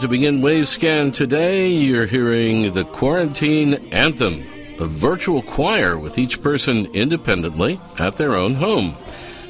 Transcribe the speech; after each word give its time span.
To 0.00 0.08
begin 0.08 0.40
Wavescan 0.40 1.12
today, 1.12 1.68
you're 1.68 2.06
hearing 2.06 2.72
the 2.72 2.84
Quarantine 2.84 3.74
Anthem, 3.92 4.46
a 4.78 4.86
virtual 4.86 5.42
choir 5.42 5.98
with 5.98 6.16
each 6.16 6.42
person 6.42 6.86
independently 6.94 7.78
at 7.98 8.16
their 8.16 8.34
own 8.34 8.54
home. 8.54 8.94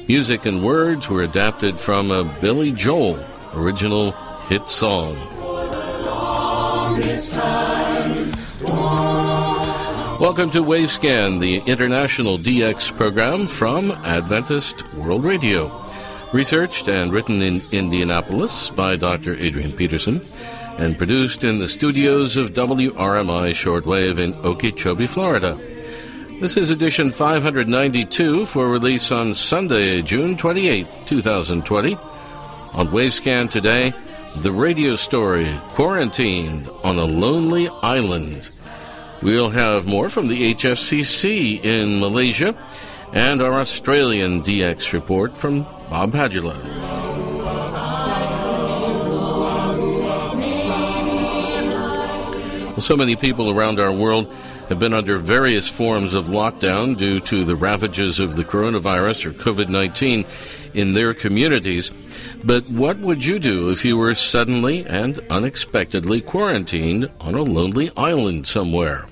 Music 0.09 0.45
and 0.45 0.61
words 0.61 1.07
were 1.07 1.23
adapted 1.23 1.79
from 1.79 2.11
a 2.11 2.25
Billy 2.41 2.73
Joel 2.73 3.25
original 3.53 4.11
hit 4.49 4.67
song. 4.67 5.15
Welcome 10.19 10.51
to 10.51 10.63
Wavescan, 10.63 11.39
the 11.39 11.59
international 11.59 12.37
DX 12.37 12.97
program 12.97 13.47
from 13.47 13.91
Adventist 13.91 14.93
World 14.95 15.23
Radio. 15.23 15.80
Researched 16.33 16.87
and 16.87 17.11
written 17.11 17.41
in 17.41 17.61
Indianapolis 17.73 18.69
by 18.69 18.95
Dr. 18.95 19.35
Adrian 19.35 19.73
Peterson, 19.73 20.21
and 20.77 20.97
produced 20.97 21.43
in 21.43 21.59
the 21.59 21.67
studios 21.67 22.37
of 22.37 22.53
WRMI 22.53 23.51
Shortwave 23.51 24.17
in 24.17 24.33
Okeechobee, 24.45 25.07
Florida. 25.07 25.59
This 26.39 26.55
is 26.55 26.69
edition 26.69 27.11
592 27.11 28.45
for 28.45 28.69
release 28.69 29.11
on 29.11 29.33
Sunday, 29.33 30.01
June 30.01 30.37
28, 30.37 31.05
2020. 31.05 31.95
On 31.95 32.87
Wavescan 32.87 33.49
today, 33.49 33.93
the 34.37 34.53
radio 34.53 34.95
story 34.95 35.59
Quarantined 35.71 36.69
on 36.81 36.97
a 36.97 37.03
Lonely 37.03 37.67
Island. 37.83 38.49
We'll 39.21 39.49
have 39.49 39.85
more 39.85 40.07
from 40.07 40.29
the 40.29 40.53
HFCC 40.53 41.63
in 41.65 41.99
Malaysia 41.99 42.57
and 43.13 43.41
our 43.41 43.53
Australian 43.59 44.41
DX 44.41 44.93
report 44.93 45.37
from 45.37 45.67
Bob 45.91 46.13
Padula. 46.13 46.55
Well, 52.71 52.79
so 52.79 52.95
many 52.95 53.17
people 53.17 53.51
around 53.51 53.77
our 53.77 53.91
world 53.91 54.33
have 54.69 54.79
been 54.79 54.93
under 54.93 55.17
various 55.17 55.67
forms 55.67 56.13
of 56.13 56.27
lockdown 56.27 56.97
due 56.97 57.19
to 57.19 57.43
the 57.43 57.57
ravages 57.57 58.21
of 58.21 58.37
the 58.37 58.45
coronavirus 58.45 59.25
or 59.25 59.31
COVID 59.33 59.67
19 59.67 60.23
in 60.73 60.93
their 60.93 61.13
communities. 61.13 61.91
But 62.41 62.69
what 62.69 62.97
would 62.99 63.25
you 63.25 63.37
do 63.37 63.69
if 63.69 63.83
you 63.83 63.97
were 63.97 64.15
suddenly 64.15 64.85
and 64.85 65.19
unexpectedly 65.29 66.21
quarantined 66.21 67.11
on 67.19 67.35
a 67.35 67.43
lonely 67.43 67.91
island 67.97 68.47
somewhere? 68.47 69.07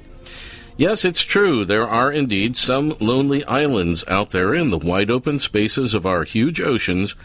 Yes, 0.80 1.03
it's 1.03 1.23
true. 1.23 1.66
There 1.66 1.85
are 1.85 2.09
indeed 2.09 2.55
some 2.55 2.95
lonely 3.02 3.44
islands 3.44 4.05
out 4.08 4.30
there 4.30 4.55
in 4.55 4.69
the 4.69 4.77
wide 4.77 5.11
open 5.11 5.38
spaces 5.38 5.94
of 5.94 6.05
our 6.05 6.23
huge 6.23 6.61
oceans 6.61 7.17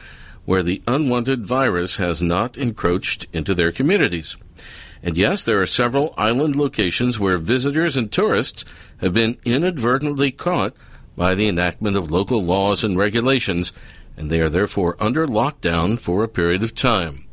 where 0.45 0.65
the 0.65 0.83
unwanted 0.89 1.47
virus 1.47 1.99
has 1.99 2.21
not 2.21 2.59
encroached 2.59 3.29
into 3.33 3.55
their 3.55 3.71
communities. 3.71 4.37
And 5.05 5.17
yes, 5.17 5.45
there 5.45 5.63
are 5.63 5.69
several 5.69 6.15
island 6.19 6.57
locations 6.57 7.21
where 7.21 7.39
visitors 7.39 7.97
and 7.97 8.11
tourists 8.11 8.65
have 9.01 9.15
been 9.15 9.39
inadvertently 9.45 10.33
caught 10.33 10.75
by 11.17 11.37
the 11.37 11.47
enactment 11.47 11.97
of 11.97 12.11
local 12.11 12.43
laws 12.43 12.83
and 12.83 12.99
regulations, 12.99 13.73
and 14.17 14.31
they 14.31 14.41
are 14.41 14.51
therefore 14.51 14.97
under 14.99 15.29
lockdown 15.29 15.97
for 15.97 16.25
a 16.25 16.29
period 16.29 16.65
of 16.65 16.75
time. 16.75 17.25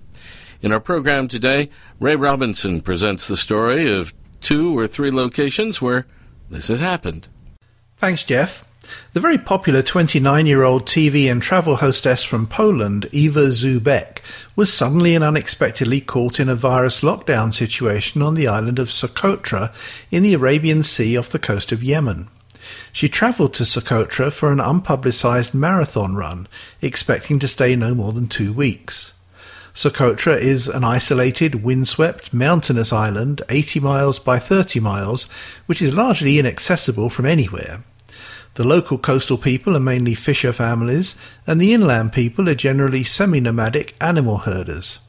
In 0.61 0.71
our 0.71 0.79
program 0.79 1.27
today, 1.27 1.71
Ray 1.99 2.15
Robinson 2.15 2.81
presents 2.81 3.27
the 3.27 3.35
story 3.35 3.91
of 3.91 4.13
two 4.41 4.77
or 4.77 4.87
three 4.87 5.11
locations 5.11 5.81
where 5.81 6.05
this 6.49 6.67
has 6.67 6.79
happened. 6.79 7.27
Thanks, 7.95 8.23
Jeff. 8.23 8.65
The 9.13 9.19
very 9.19 9.37
popular 9.37 9.81
29 9.81 10.45
year 10.45 10.63
old 10.63 10.85
TV 10.85 11.31
and 11.31 11.41
travel 11.41 11.77
hostess 11.77 12.23
from 12.23 12.47
Poland, 12.47 13.07
Eva 13.11 13.51
zu 13.51 13.79
Beck, 13.79 14.21
was 14.55 14.73
suddenly 14.73 15.15
and 15.15 15.23
unexpectedly 15.23 16.01
caught 16.01 16.39
in 16.39 16.49
a 16.49 16.55
virus 16.55 17.01
lockdown 17.01 17.53
situation 17.53 18.21
on 18.21 18.33
the 18.33 18.47
island 18.47 18.79
of 18.79 18.89
Socotra 18.89 19.71
in 20.09 20.23
the 20.23 20.33
Arabian 20.33 20.83
Sea 20.83 21.15
off 21.15 21.29
the 21.29 21.39
coast 21.39 21.71
of 21.71 21.83
Yemen. 21.83 22.27
She 22.91 23.07
travelled 23.07 23.53
to 23.55 23.63
Socotra 23.63 24.31
for 24.31 24.51
an 24.51 24.59
unpublicised 24.59 25.53
marathon 25.53 26.15
run, 26.15 26.47
expecting 26.81 27.39
to 27.39 27.47
stay 27.47 27.75
no 27.75 27.93
more 27.95 28.13
than 28.13 28.27
two 28.27 28.51
weeks. 28.51 29.13
Socotra 29.73 30.37
is 30.37 30.67
an 30.67 30.83
isolated, 30.83 31.63
windswept, 31.63 32.33
mountainous 32.33 32.91
island, 32.91 33.41
80 33.49 33.79
miles 33.79 34.19
by 34.19 34.37
30 34.37 34.79
miles, 34.79 35.25
which 35.65 35.81
is 35.81 35.93
largely 35.93 36.37
inaccessible 36.37 37.09
from 37.09 37.25
anywhere. 37.25 37.83
The 38.55 38.65
local 38.65 38.97
coastal 38.97 39.37
people 39.37 39.77
are 39.77 39.79
mainly 39.79 40.13
fisher 40.13 40.51
families, 40.51 41.15
and 41.47 41.59
the 41.59 41.73
inland 41.73 42.11
people 42.11 42.49
are 42.49 42.55
generally 42.55 43.03
semi 43.03 43.39
nomadic 43.39 43.95
animal 44.01 44.39
herders. 44.39 44.99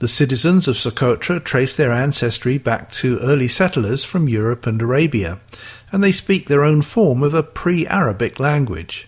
The 0.00 0.08
citizens 0.08 0.66
of 0.66 0.76
Socotra 0.76 1.38
trace 1.42 1.76
their 1.76 1.92
ancestry 1.92 2.58
back 2.58 2.90
to 2.92 3.20
early 3.20 3.46
settlers 3.46 4.02
from 4.02 4.28
Europe 4.28 4.66
and 4.66 4.82
Arabia, 4.82 5.38
and 5.92 6.02
they 6.02 6.10
speak 6.10 6.48
their 6.48 6.64
own 6.64 6.82
form 6.82 7.22
of 7.22 7.32
a 7.32 7.44
pre 7.44 7.86
Arabic 7.86 8.40
language. 8.40 9.06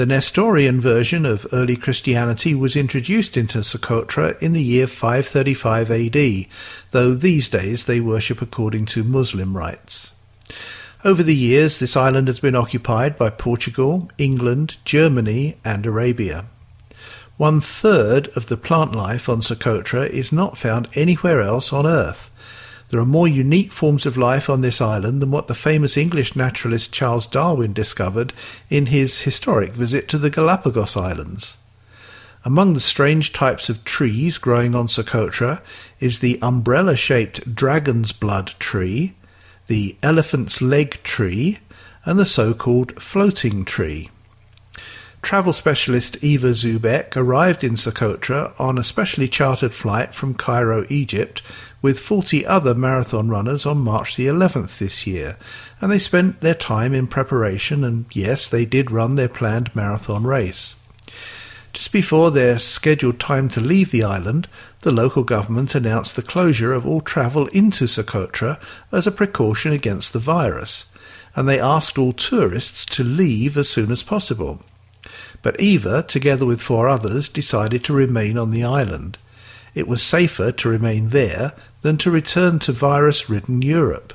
The 0.00 0.06
Nestorian 0.06 0.80
version 0.80 1.26
of 1.26 1.46
early 1.52 1.76
Christianity 1.76 2.54
was 2.54 2.74
introduced 2.74 3.36
into 3.36 3.58
Socotra 3.58 4.40
in 4.40 4.52
the 4.54 4.62
year 4.62 4.86
535 4.86 5.90
AD, 5.90 6.46
though 6.92 7.12
these 7.12 7.50
days 7.50 7.84
they 7.84 8.00
worship 8.00 8.40
according 8.40 8.86
to 8.86 9.04
Muslim 9.04 9.54
rites. 9.54 10.12
Over 11.04 11.22
the 11.22 11.36
years, 11.36 11.78
this 11.78 11.98
island 11.98 12.28
has 12.28 12.40
been 12.40 12.54
occupied 12.54 13.18
by 13.18 13.28
Portugal, 13.28 14.10
England, 14.16 14.78
Germany, 14.86 15.58
and 15.66 15.84
Arabia. 15.84 16.46
One 17.36 17.60
third 17.60 18.28
of 18.28 18.46
the 18.46 18.56
plant 18.56 18.94
life 18.94 19.28
on 19.28 19.42
Socotra 19.42 20.08
is 20.08 20.32
not 20.32 20.56
found 20.56 20.88
anywhere 20.94 21.42
else 21.42 21.74
on 21.74 21.86
Earth. 21.86 22.30
There 22.90 22.98
are 22.98 23.06
more 23.06 23.28
unique 23.28 23.70
forms 23.70 24.04
of 24.04 24.16
life 24.16 24.50
on 24.50 24.62
this 24.62 24.80
island 24.80 25.22
than 25.22 25.30
what 25.30 25.46
the 25.46 25.54
famous 25.54 25.96
English 25.96 26.34
naturalist 26.34 26.92
Charles 26.92 27.24
Darwin 27.24 27.72
discovered 27.72 28.32
in 28.68 28.86
his 28.86 29.20
historic 29.20 29.72
visit 29.72 30.08
to 30.08 30.18
the 30.18 30.28
Galapagos 30.28 30.96
Islands. 30.96 31.56
Among 32.44 32.72
the 32.72 32.80
strange 32.80 33.32
types 33.32 33.68
of 33.68 33.84
trees 33.84 34.38
growing 34.38 34.74
on 34.74 34.88
Socotra 34.88 35.62
is 36.00 36.18
the 36.18 36.40
umbrella 36.42 36.96
shaped 36.96 37.54
dragon's 37.54 38.10
blood 38.10 38.54
tree, 38.58 39.14
the 39.68 39.96
elephant's 40.02 40.60
leg 40.60 41.00
tree, 41.04 41.58
and 42.04 42.18
the 42.18 42.24
so 42.24 42.54
called 42.54 43.00
floating 43.00 43.64
tree. 43.64 44.10
Travel 45.22 45.52
specialist 45.52 46.16
Eva 46.22 46.54
zu 46.54 46.78
Beck 46.78 47.16
arrived 47.16 47.62
in 47.62 47.74
Socotra 47.74 48.52
on 48.58 48.78
a 48.78 48.84
specially 48.84 49.28
chartered 49.28 49.72
flight 49.72 50.12
from 50.12 50.34
Cairo, 50.34 50.84
Egypt, 50.88 51.42
with 51.82 52.00
40 52.00 52.44
other 52.46 52.74
marathon 52.74 53.28
runners 53.28 53.64
on 53.64 53.78
March 53.78 54.16
the 54.16 54.26
11th 54.26 54.78
this 54.78 55.06
year, 55.06 55.36
and 55.80 55.92
they 55.92 55.98
spent 55.98 56.40
their 56.40 56.54
time 56.54 56.94
in 56.94 57.06
preparation, 57.06 57.84
and 57.84 58.06
yes, 58.10 58.48
they 58.48 58.64
did 58.64 58.90
run 58.90 59.14
their 59.14 59.28
planned 59.28 59.74
marathon 59.76 60.24
race. 60.24 60.74
Just 61.72 61.92
before 61.92 62.30
their 62.30 62.58
scheduled 62.58 63.20
time 63.20 63.48
to 63.50 63.60
leave 63.60 63.92
the 63.92 64.02
island, 64.02 64.48
the 64.80 64.90
local 64.90 65.22
government 65.22 65.74
announced 65.74 66.16
the 66.16 66.22
closure 66.22 66.72
of 66.72 66.86
all 66.86 67.00
travel 67.00 67.46
into 67.48 67.86
Socotra 67.86 68.58
as 68.90 69.06
a 69.06 69.12
precaution 69.12 69.72
against 69.72 70.12
the 70.12 70.18
virus, 70.18 70.90
and 71.36 71.48
they 71.48 71.60
asked 71.60 71.98
all 71.98 72.12
tourists 72.12 72.84
to 72.86 73.04
leave 73.04 73.56
as 73.56 73.68
soon 73.68 73.92
as 73.92 74.02
possible. 74.02 74.60
But 75.42 75.60
Eva, 75.60 76.02
together 76.02 76.44
with 76.44 76.60
four 76.60 76.88
others, 76.88 77.28
decided 77.28 77.84
to 77.84 77.92
remain 77.92 78.36
on 78.36 78.50
the 78.50 78.64
island. 78.64 79.18
It 79.74 79.88
was 79.88 80.02
safer 80.02 80.52
to 80.52 80.68
remain 80.68 81.10
there 81.10 81.52
than 81.82 81.96
to 81.98 82.10
return 82.10 82.58
to 82.60 82.72
virus 82.72 83.30
ridden 83.30 83.62
Europe. 83.62 84.12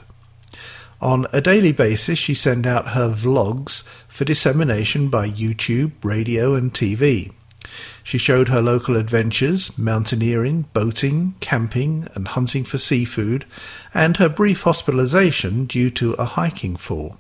On 1.02 1.28
a 1.34 1.42
daily 1.42 1.72
basis, 1.72 2.18
she 2.20 2.34
sent 2.34 2.66
out 2.66 2.90
her 2.90 3.10
vlogs 3.10 3.88
for 4.08 4.26
dissemination 4.26 5.10
by 5.10 5.30
YouTube, 5.30 5.92
radio, 6.04 6.56
and 6.56 6.74
TV. 6.74 7.32
She 8.04 8.18
showed 8.18 8.48
her 8.48 8.62
local 8.62 8.96
adventures, 8.96 9.78
mountaineering, 9.78 10.66
boating, 10.74 11.36
camping, 11.40 12.08
and 12.14 12.28
hunting 12.28 12.64
for 12.64 12.78
seafood, 12.78 13.46
and 13.94 14.18
her 14.18 14.30
brief 14.30 14.62
hospitalization 14.62 15.66
due 15.66 15.90
to 15.92 16.14
a 16.14 16.26
hiking 16.26 16.76
fall. 16.76 17.18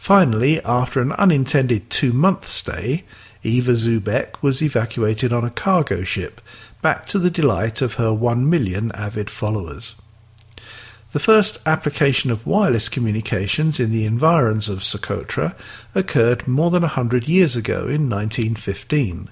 Finally, 0.00 0.58
after 0.64 1.02
an 1.02 1.12
unintended 1.12 1.90
two-month 1.90 2.46
stay, 2.46 3.04
Eva 3.42 3.76
zu 3.76 4.00
Beck 4.00 4.42
was 4.42 4.62
evacuated 4.62 5.30
on 5.30 5.44
a 5.44 5.50
cargo 5.50 6.02
ship, 6.02 6.40
back 6.80 7.04
to 7.04 7.18
the 7.18 7.30
delight 7.30 7.82
of 7.82 7.94
her 7.94 8.12
one 8.12 8.48
million 8.48 8.90
avid 8.92 9.28
followers. 9.28 9.96
The 11.12 11.18
first 11.18 11.58
application 11.66 12.30
of 12.30 12.46
wireless 12.46 12.88
communications 12.88 13.78
in 13.78 13.90
the 13.90 14.06
environs 14.06 14.70
of 14.70 14.78
Socotra 14.78 15.54
occurred 15.94 16.48
more 16.48 16.70
than 16.70 16.82
a 16.82 16.88
hundred 16.88 17.28
years 17.28 17.54
ago 17.54 17.80
in 17.80 18.08
1915. 18.08 19.28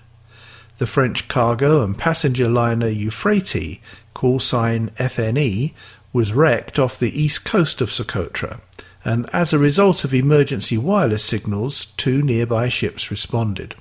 The 0.77 0.87
French 0.87 1.29
cargo 1.29 1.83
and 1.83 1.97
passenger 1.97 2.47
liner 2.47 2.89
Euphrates, 2.89 3.79
call 4.13 4.39
sign 4.39 4.91
FNE, 4.99 5.73
was 6.13 6.35
wrecked 6.35 6.79
off 6.79 6.99
the 6.99 7.19
east 7.19 7.47
coast 7.47 7.81
of 7.81 7.89
Socotra, 7.89 8.61
and 9.05 9.29
as 9.33 9.53
a 9.53 9.59
result 9.59 10.05
of 10.05 10.13
emergency 10.13 10.77
wireless 10.77 11.25
signals, 11.25 11.87
two 11.97 12.23
nearby 12.23 12.69
ships 12.69 13.11
responded. 13.11 13.75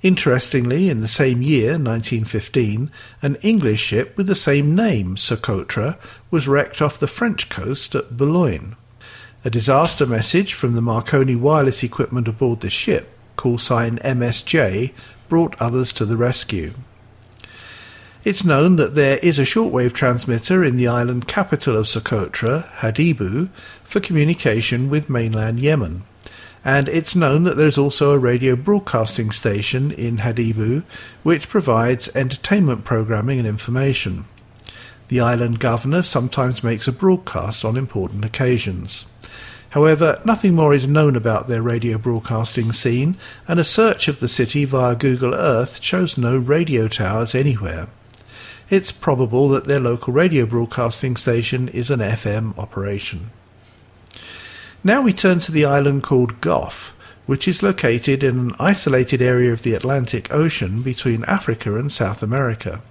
Interestingly, 0.00 0.88
in 0.88 1.00
the 1.00 1.08
same 1.08 1.42
year, 1.42 1.70
1915, 1.70 2.90
an 3.20 3.34
English 3.36 3.80
ship 3.80 4.16
with 4.16 4.28
the 4.28 4.34
same 4.34 4.74
name, 4.74 5.16
Socotra, 5.16 5.98
was 6.30 6.46
wrecked 6.46 6.80
off 6.80 7.00
the 7.00 7.08
French 7.08 7.48
coast 7.48 7.96
at 7.96 8.16
Boulogne. 8.16 8.76
A 9.44 9.50
disaster 9.50 10.06
message 10.06 10.54
from 10.54 10.74
the 10.74 10.82
Marconi 10.82 11.34
wireless 11.34 11.82
equipment 11.82 12.28
aboard 12.28 12.60
the 12.60 12.70
ship, 12.70 13.08
call 13.34 13.58
sign 13.58 13.98
MSJ, 13.98 14.92
brought 15.28 15.60
others 15.60 15.92
to 15.94 16.04
the 16.04 16.16
rescue. 16.16 16.74
It's 18.24 18.44
known 18.44 18.76
that 18.76 18.94
there 18.94 19.18
is 19.18 19.38
a 19.38 19.42
shortwave 19.42 19.92
transmitter 19.92 20.64
in 20.64 20.76
the 20.76 20.88
island 20.88 21.28
capital 21.28 21.76
of 21.76 21.86
Socotra, 21.86 22.68
Hadibu, 22.78 23.48
for 23.84 24.00
communication 24.00 24.90
with 24.90 25.08
mainland 25.08 25.60
Yemen 25.60 26.04
and 26.64 26.88
it's 26.88 27.16
known 27.16 27.44
that 27.44 27.56
there's 27.56 27.78
also 27.78 28.12
a 28.12 28.18
radio 28.18 28.56
broadcasting 28.56 29.30
station 29.30 29.90
in 29.92 30.18
Hadibu 30.18 30.82
which 31.22 31.48
provides 31.48 32.14
entertainment 32.14 32.84
programming 32.84 33.38
and 33.38 33.48
information. 33.48 34.24
The 35.08 35.20
island 35.20 35.60
governor 35.60 36.02
sometimes 36.02 36.64
makes 36.64 36.86
a 36.86 36.92
broadcast 36.92 37.64
on 37.64 37.76
important 37.76 38.24
occasions. 38.24 39.06
However, 39.70 40.20
nothing 40.24 40.54
more 40.54 40.74
is 40.74 40.88
known 40.88 41.16
about 41.16 41.48
their 41.48 41.62
radio 41.62 41.98
broadcasting 41.98 42.72
scene, 42.72 43.16
and 43.46 43.60
a 43.60 43.64
search 43.64 44.08
of 44.08 44.20
the 44.20 44.28
city 44.28 44.64
via 44.64 44.94
Google 44.94 45.34
Earth 45.34 45.82
shows 45.82 46.18
no 46.18 46.36
radio 46.36 46.88
towers 46.88 47.34
anywhere. 47.34 47.88
It's 48.70 48.92
probable 48.92 49.48
that 49.48 49.64
their 49.64 49.80
local 49.80 50.12
radio 50.12 50.44
broadcasting 50.44 51.16
station 51.16 51.68
is 51.68 51.90
an 51.90 52.00
FM 52.00 52.56
operation. 52.58 53.30
Now 54.84 55.00
we 55.00 55.14
turn 55.14 55.38
to 55.40 55.52
the 55.52 55.64
island 55.64 56.02
called 56.02 56.42
Gough, 56.42 56.94
which 57.24 57.48
is 57.48 57.62
located 57.62 58.22
in 58.22 58.38
an 58.38 58.54
isolated 58.58 59.22
area 59.22 59.54
of 59.54 59.62
the 59.62 59.72
Atlantic 59.72 60.30
Ocean 60.30 60.82
between 60.82 61.24
Africa 61.24 61.78
and 61.78 61.90
South 61.90 62.22
America. 62.22 62.82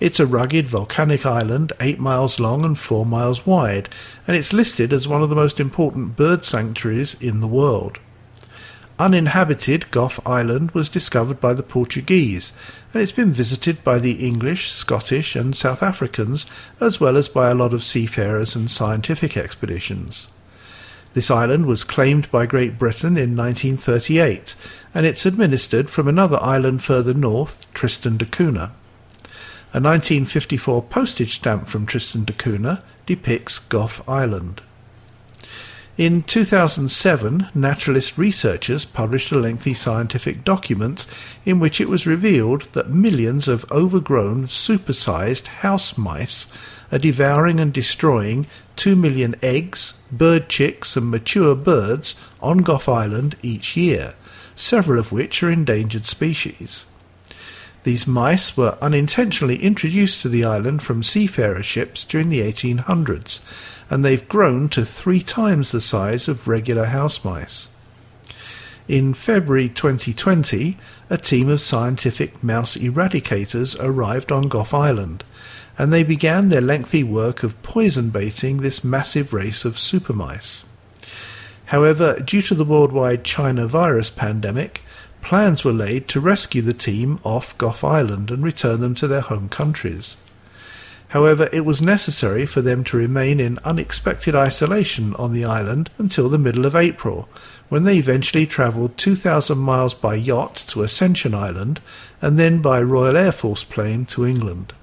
It's 0.00 0.20
a 0.20 0.26
rugged 0.26 0.68
volcanic 0.68 1.26
island, 1.26 1.74
8 1.80 2.00
miles 2.00 2.40
long 2.40 2.64
and 2.64 2.78
4 2.78 3.04
miles 3.04 3.44
wide, 3.44 3.90
and 4.26 4.34
it's 4.34 4.54
listed 4.54 4.90
as 4.90 5.06
one 5.06 5.22
of 5.22 5.28
the 5.28 5.36
most 5.36 5.60
important 5.60 6.16
bird 6.16 6.46
sanctuaries 6.46 7.14
in 7.20 7.40
the 7.40 7.46
world. 7.46 8.00
Uninhabited 8.96 9.90
Gough 9.90 10.20
Island 10.24 10.70
was 10.70 10.88
discovered 10.88 11.40
by 11.40 11.52
the 11.52 11.64
Portuguese, 11.64 12.52
and 12.92 13.02
it's 13.02 13.10
been 13.10 13.32
visited 13.32 13.82
by 13.82 13.98
the 13.98 14.24
English, 14.24 14.70
Scottish, 14.70 15.34
and 15.34 15.56
South 15.56 15.82
Africans, 15.82 16.46
as 16.80 17.00
well 17.00 17.16
as 17.16 17.28
by 17.28 17.50
a 17.50 17.56
lot 17.56 17.74
of 17.74 17.82
seafarers 17.82 18.54
and 18.54 18.70
scientific 18.70 19.36
expeditions. 19.36 20.28
This 21.12 21.28
island 21.28 21.66
was 21.66 21.82
claimed 21.82 22.30
by 22.30 22.46
Great 22.46 22.78
Britain 22.78 23.16
in 23.16 23.36
1938, 23.36 24.54
and 24.94 25.04
it's 25.04 25.26
administered 25.26 25.90
from 25.90 26.06
another 26.06 26.40
island 26.40 26.84
further 26.84 27.14
north, 27.14 27.66
Tristan 27.74 28.16
da 28.16 28.26
Cunha. 28.26 28.70
A 29.72 29.82
1954 29.82 30.82
postage 30.84 31.34
stamp 31.34 31.66
from 31.66 31.84
Tristan 31.84 32.24
da 32.24 32.34
Cunha 32.34 32.82
depicts 33.06 33.58
Gough 33.58 34.08
Island. 34.08 34.62
In 35.96 36.24
2007, 36.24 37.50
naturalist 37.54 38.18
researchers 38.18 38.84
published 38.84 39.30
a 39.30 39.38
lengthy 39.38 39.74
scientific 39.74 40.42
document 40.42 41.06
in 41.44 41.60
which 41.60 41.80
it 41.80 41.88
was 41.88 42.04
revealed 42.04 42.62
that 42.72 42.90
millions 42.90 43.46
of 43.46 43.64
overgrown, 43.70 44.46
supersized 44.46 45.46
house 45.46 45.96
mice 45.96 46.52
are 46.90 46.98
devouring 46.98 47.60
and 47.60 47.72
destroying 47.72 48.48
2 48.74 48.96
million 48.96 49.36
eggs, 49.40 50.02
bird 50.10 50.48
chicks, 50.48 50.96
and 50.96 51.12
mature 51.12 51.54
birds 51.54 52.16
on 52.42 52.58
Gough 52.58 52.88
Island 52.88 53.36
each 53.40 53.76
year, 53.76 54.14
several 54.56 54.98
of 54.98 55.12
which 55.12 55.44
are 55.44 55.50
endangered 55.50 56.06
species. 56.06 56.86
These 57.84 58.06
mice 58.06 58.56
were 58.56 58.76
unintentionally 58.82 59.62
introduced 59.62 60.22
to 60.22 60.28
the 60.28 60.44
island 60.44 60.82
from 60.82 61.02
seafarer 61.02 61.62
ships 61.62 62.04
during 62.04 62.28
the 62.28 62.40
1800s, 62.40 63.40
and 63.88 64.04
they've 64.04 64.28
grown 64.28 64.68
to 64.70 64.84
three 64.84 65.20
times 65.20 65.70
the 65.70 65.80
size 65.80 66.26
of 66.26 66.48
regular 66.48 66.86
house 66.86 67.24
mice. 67.24 67.68
In 68.88 69.14
February 69.14 69.68
2020, 69.68 70.76
a 71.08 71.16
team 71.16 71.48
of 71.48 71.60
scientific 71.60 72.42
mouse 72.42 72.76
eradicators 72.76 73.76
arrived 73.80 74.32
on 74.32 74.48
Gough 74.48 74.74
Island 74.74 75.24
and 75.76 75.92
they 75.92 76.04
began 76.04 76.48
their 76.48 76.60
lengthy 76.60 77.02
work 77.02 77.42
of 77.42 77.60
poison 77.62 78.10
baiting 78.10 78.58
this 78.58 78.84
massive 78.84 79.32
race 79.32 79.64
of 79.64 79.78
super 79.78 80.12
mice. 80.12 80.64
However, 81.66 82.20
due 82.20 82.42
to 82.42 82.54
the 82.54 82.64
worldwide 82.64 83.24
China 83.24 83.66
virus 83.66 84.10
pandemic, 84.10 84.82
plans 85.24 85.64
were 85.64 85.72
laid 85.72 86.06
to 86.06 86.20
rescue 86.20 86.62
the 86.62 86.74
team 86.74 87.18
off 87.24 87.56
Gough 87.56 87.82
Island 87.82 88.30
and 88.30 88.44
return 88.44 88.80
them 88.80 88.94
to 88.96 89.08
their 89.08 89.22
home 89.22 89.48
countries. 89.48 90.18
However, 91.08 91.48
it 91.52 91.64
was 91.64 91.80
necessary 91.80 92.44
for 92.44 92.60
them 92.60 92.84
to 92.84 92.96
remain 92.96 93.40
in 93.40 93.58
unexpected 93.64 94.34
isolation 94.34 95.14
on 95.14 95.32
the 95.32 95.44
island 95.44 95.90
until 95.96 96.28
the 96.28 96.38
middle 96.38 96.66
of 96.66 96.76
April, 96.76 97.28
when 97.68 97.84
they 97.84 97.96
eventually 97.96 98.46
travelled 98.46 98.98
2,000 98.98 99.56
miles 99.56 99.94
by 99.94 100.14
yacht 100.14 100.56
to 100.68 100.82
Ascension 100.82 101.34
Island 101.34 101.80
and 102.20 102.38
then 102.38 102.60
by 102.60 102.82
Royal 102.82 103.16
Air 103.16 103.32
Force 103.32 103.64
plane 103.64 104.04
to 104.06 104.26
England. 104.26 104.74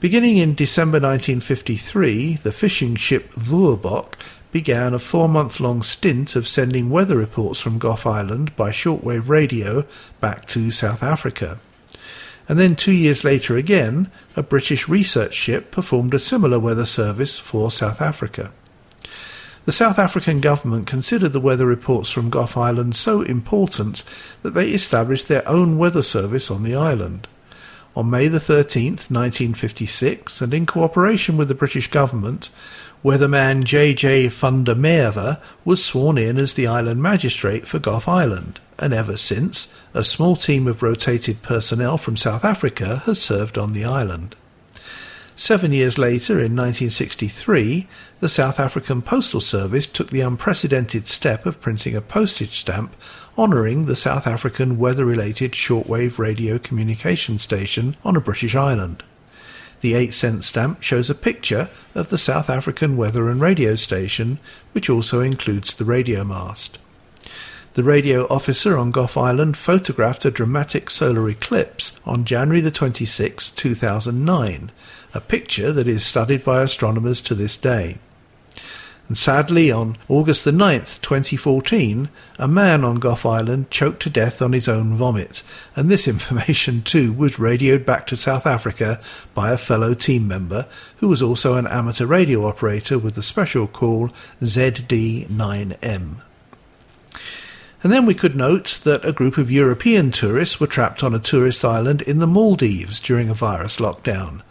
Beginning 0.00 0.36
in 0.36 0.54
December 0.54 1.00
1953, 1.00 2.36
the 2.36 2.52
fishing 2.52 2.94
ship 2.94 3.32
Vuurbok 3.32 4.14
began 4.50 4.94
a 4.94 4.98
four-month-long 4.98 5.82
stint 5.82 6.34
of 6.36 6.48
sending 6.48 6.90
weather 6.90 7.16
reports 7.16 7.60
from 7.60 7.78
Gough 7.78 8.06
Island 8.06 8.54
by 8.56 8.70
shortwave 8.70 9.28
radio 9.28 9.84
back 10.20 10.46
to 10.46 10.70
South 10.70 11.02
Africa. 11.02 11.58
And 12.48 12.58
then 12.58 12.76
two 12.76 12.92
years 12.92 13.24
later 13.24 13.56
again, 13.56 14.10
a 14.34 14.42
British 14.42 14.88
research 14.88 15.34
ship 15.34 15.70
performed 15.70 16.14
a 16.14 16.18
similar 16.18 16.58
weather 16.58 16.86
service 16.86 17.38
for 17.38 17.70
South 17.70 18.00
Africa. 18.00 18.52
The 19.66 19.72
South 19.72 19.98
African 19.98 20.40
government 20.40 20.86
considered 20.86 21.34
the 21.34 21.40
weather 21.40 21.66
reports 21.66 22.10
from 22.10 22.30
Gough 22.30 22.56
Island 22.56 22.96
so 22.96 23.20
important 23.20 24.02
that 24.42 24.54
they 24.54 24.70
established 24.70 25.28
their 25.28 25.46
own 25.46 25.76
weather 25.76 26.00
service 26.00 26.50
on 26.50 26.62
the 26.62 26.74
island. 26.74 27.28
On 27.94 28.08
May 28.08 28.28
the 28.28 28.38
13th, 28.38 29.10
1956, 29.10 30.40
and 30.40 30.54
in 30.54 30.64
cooperation 30.64 31.36
with 31.36 31.48
the 31.48 31.54
British 31.54 31.90
government, 31.90 32.48
weatherman 33.08 33.64
J.J. 33.64 34.28
van 34.28 34.64
der 34.64 34.74
Merwe 34.74 35.40
was 35.64 35.82
sworn 35.82 36.18
in 36.18 36.36
as 36.36 36.52
the 36.52 36.66
island 36.66 37.02
magistrate 37.02 37.66
for 37.66 37.78
Gough 37.78 38.06
Island, 38.06 38.60
and 38.78 38.92
ever 38.92 39.16
since, 39.16 39.74
a 39.94 40.04
small 40.04 40.36
team 40.36 40.66
of 40.66 40.82
rotated 40.82 41.40
personnel 41.40 41.96
from 41.96 42.18
South 42.18 42.44
Africa 42.44 42.96
has 43.06 43.18
served 43.18 43.56
on 43.56 43.72
the 43.72 43.82
island. 43.82 44.36
Seven 45.36 45.72
years 45.72 45.96
later, 45.96 46.34
in 46.34 46.54
1963, 46.54 47.88
the 48.20 48.28
South 48.28 48.60
African 48.60 49.00
Postal 49.00 49.40
Service 49.40 49.86
took 49.86 50.10
the 50.10 50.20
unprecedented 50.20 51.08
step 51.08 51.46
of 51.46 51.62
printing 51.62 51.96
a 51.96 52.02
postage 52.02 52.58
stamp 52.58 52.94
honouring 53.38 53.86
the 53.86 53.96
South 53.96 54.26
African 54.26 54.76
weather-related 54.76 55.52
shortwave 55.52 56.18
radio 56.18 56.58
communication 56.58 57.38
station 57.38 57.96
on 58.04 58.16
a 58.16 58.20
British 58.20 58.54
island. 58.54 59.02
The 59.80 59.94
8 59.94 60.12
cent 60.12 60.44
stamp 60.44 60.82
shows 60.82 61.08
a 61.08 61.14
picture 61.14 61.70
of 61.94 62.08
the 62.08 62.18
South 62.18 62.50
African 62.50 62.96
weather 62.96 63.28
and 63.28 63.40
radio 63.40 63.76
station, 63.76 64.38
which 64.72 64.90
also 64.90 65.20
includes 65.20 65.74
the 65.74 65.84
radio 65.84 66.24
mast. 66.24 66.78
The 67.74 67.84
radio 67.84 68.26
officer 68.26 68.76
on 68.76 68.90
Gough 68.90 69.16
Island 69.16 69.56
photographed 69.56 70.24
a 70.24 70.32
dramatic 70.32 70.90
solar 70.90 71.28
eclipse 71.28 71.98
on 72.04 72.24
January 72.24 72.60
the 72.60 72.72
26, 72.72 73.50
2009, 73.52 74.72
a 75.14 75.20
picture 75.20 75.70
that 75.70 75.86
is 75.86 76.04
studied 76.04 76.42
by 76.42 76.62
astronomers 76.62 77.20
to 77.20 77.36
this 77.36 77.56
day. 77.56 77.98
And 79.08 79.16
sadly, 79.16 79.70
on 79.70 79.96
August 80.06 80.44
the 80.44 80.50
9th, 80.50 81.00
2014, 81.00 82.10
a 82.38 82.46
man 82.46 82.84
on 82.84 82.98
Gough 82.98 83.24
Island 83.24 83.70
choked 83.70 84.02
to 84.02 84.10
death 84.10 84.42
on 84.42 84.52
his 84.52 84.68
own 84.68 84.96
vomit. 84.96 85.42
And 85.74 85.90
this 85.90 86.06
information, 86.14 86.82
too, 86.82 87.14
was 87.14 87.38
radioed 87.38 87.86
back 87.86 88.06
to 88.08 88.16
South 88.16 88.46
Africa 88.46 89.00
by 89.32 89.50
a 89.50 89.56
fellow 89.56 89.94
team 89.94 90.28
member 90.28 90.66
who 90.98 91.08
was 91.08 91.22
also 91.22 91.54
an 91.54 91.66
amateur 91.66 92.04
radio 92.04 92.46
operator 92.46 92.98
with 92.98 93.14
the 93.14 93.22
special 93.22 93.66
call 93.66 94.10
ZD9M. 94.42 96.20
And 97.80 97.92
then 97.92 98.06
we 98.06 98.14
could 98.14 98.36
note 98.36 98.80
that 98.82 99.04
a 99.04 99.12
group 99.12 99.38
of 99.38 99.50
European 99.50 100.10
tourists 100.10 100.60
were 100.60 100.66
trapped 100.66 101.02
on 101.02 101.14
a 101.14 101.20
tourist 101.20 101.64
island 101.64 102.02
in 102.02 102.18
the 102.18 102.26
Maldives 102.26 103.00
during 103.00 103.30
a 103.30 103.34
virus 103.34 103.76
lockdown. 103.76 104.42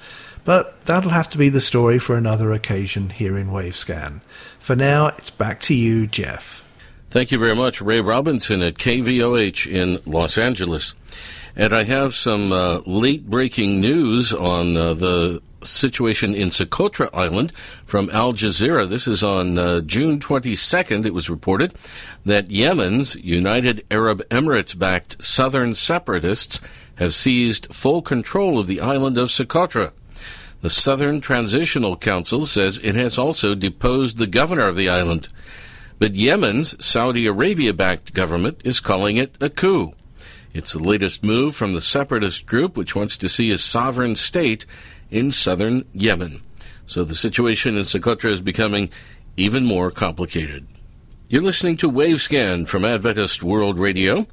But 0.48 0.86
that'll 0.86 1.12
have 1.12 1.30
to 1.32 1.38
be 1.38 1.50
the 1.50 1.60
story 1.60 2.00
for 2.00 2.16
another 2.16 2.54
occasion 2.54 3.10
here 3.10 3.38
in 3.38 3.50
Wavescan. 3.50 4.22
For 4.60 4.78
now, 4.78 5.08
it's 5.08 5.30
back 5.30 5.60
to 5.64 5.74
you, 5.74 6.08
Jeff. 6.08 6.64
Thank 7.10 7.34
you 7.34 7.38
very 7.38 7.54
much, 7.54 7.82
Ray 7.82 8.00
Robinson 8.00 8.62
at 8.62 8.76
KVOH 8.76 9.70
in 9.70 10.00
Los 10.06 10.38
Angeles. 10.38 10.96
And 11.54 11.74
I 11.74 11.84
have 11.84 12.16
some 12.16 12.54
uh, 12.54 12.80
late 12.86 13.30
breaking 13.30 13.82
news 13.82 14.32
on 14.32 14.78
uh, 14.78 14.94
the 14.94 15.42
situation 15.64 16.34
in 16.34 16.48
Socotra 16.52 17.10
Island 17.14 17.52
from 17.86 18.10
Al 18.12 18.32
Jazeera. 18.32 18.88
This 18.88 19.06
is 19.06 19.26
on 19.26 19.58
uh, 19.58 19.82
June 19.82 20.18
22nd. 20.18 21.06
It 21.06 21.14
was 21.14 21.30
reported 21.30 21.74
that 22.26 22.50
Yemen's 22.50 23.16
United 23.16 23.86
Arab 23.92 24.26
Emirates 24.30 24.80
backed 24.80 25.22
southern 25.22 25.76
separatists 25.76 26.62
have 26.96 27.14
seized 27.14 27.68
full 27.76 28.02
control 28.02 28.58
of 28.58 28.68
the 28.68 28.80
island 28.80 29.18
of 29.18 29.28
Socotra. 29.28 29.92
The 30.62 30.70
Southern 30.70 31.22
Transitional 31.22 31.96
Council 31.96 32.46
says 32.46 32.80
it 32.80 32.96
has 32.96 33.18
also 33.18 33.54
deposed 33.54 34.18
the 34.18 34.26
governor 34.26 34.68
of 34.68 34.76
the 34.76 34.90
island. 34.90 35.28
But 36.00 36.16
Yemen's 36.16 36.84
Saudi 36.84 37.28
Arabia 37.28 37.74
backed 37.74 38.14
government 38.14 38.62
is 38.64 38.80
calling 38.80 39.18
it 39.18 39.36
a 39.40 39.50
coup. 39.50 39.94
It's 40.54 40.74
the 40.74 40.80
latest 40.80 41.24
move 41.24 41.56
from 41.56 41.74
the 41.74 41.82
separatist 41.82 42.48
group, 42.48 42.76
which 42.76 42.96
wants 42.96 43.18
to 43.18 43.30
see 43.30 43.52
a 43.52 43.58
sovereign 43.58 44.16
state 44.16 44.66
in 45.12 45.32
southern 45.32 45.86
Yemen. 45.94 46.42
So 46.88 47.04
the 47.04 47.16
situation 47.16 47.78
in 47.78 47.84
Socotra 47.84 48.32
is 48.32 48.42
becoming 48.42 48.90
even 49.36 49.66
more 49.66 49.92
complicated. 49.92 50.66
You're 51.30 51.44
listening 51.44 51.78
to 51.78 51.92
Wavescan 51.92 52.68
from 52.68 52.86
Adventist 52.86 53.44
World 53.44 53.78
Radio. 53.78 54.26